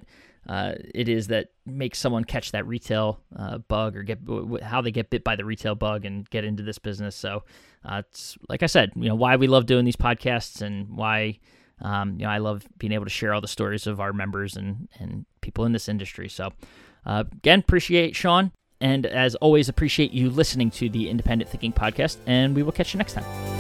uh, 0.50 0.74
it 0.96 1.08
is 1.08 1.28
that 1.28 1.50
makes 1.68 2.00
someone 2.00 2.24
catch 2.24 2.52
that 2.54 2.66
retail 2.66 3.20
uh, 3.36 3.60
bug 3.60 3.96
or 3.96 4.02
get 4.02 4.18
how 4.64 4.82
they 4.82 4.90
get 4.90 5.12
bit 5.12 5.24
by 5.24 5.36
the 5.36 5.46
retail 5.46 5.76
bug 5.76 6.04
and 6.04 6.28
get 6.32 6.44
into 6.44 6.64
this 6.64 6.80
business. 6.80 7.16
So 7.16 7.44
uh, 7.86 8.02
it's 8.10 8.40
like 8.50 8.64
I 8.64 8.68
said, 8.68 8.92
you 8.96 9.08
know, 9.08 9.16
why 9.16 9.36
we 9.36 9.46
love 9.46 9.68
doing 9.68 9.86
these 9.86 9.96
podcasts 9.96 10.64
and 10.64 10.90
why. 10.90 11.40
Um, 11.84 12.20
you 12.20 12.26
know, 12.26 12.30
I 12.30 12.38
love 12.38 12.64
being 12.78 12.94
able 12.94 13.06
to 13.06 13.12
share 13.12 13.34
all 13.34 13.42
the 13.42 13.48
stories 13.48 13.88
of 13.88 14.00
our 14.00 14.14
members 14.14 14.56
and, 14.56 14.88
and 15.00 15.26
people 15.42 15.66
in 15.66 15.72
this 15.72 15.90
industry. 15.90 16.30
So, 16.30 16.54
uh, 17.08 17.24
again, 17.32 17.58
appreciate 17.58 18.16
Sean. 18.16 18.52
And 18.82 19.06
as 19.06 19.36
always, 19.36 19.70
appreciate 19.70 20.12
you 20.12 20.30
listening 20.30 20.72
to 20.72 20.90
the 20.90 21.10
Independent 21.10 21.50
Thinking 21.50 21.72
Podcast, 21.72 22.18
and 22.26 22.56
we 22.56 22.64
will 22.64 22.72
catch 22.72 22.94
you 22.94 22.98
next 22.98 23.14
time. 23.14 23.51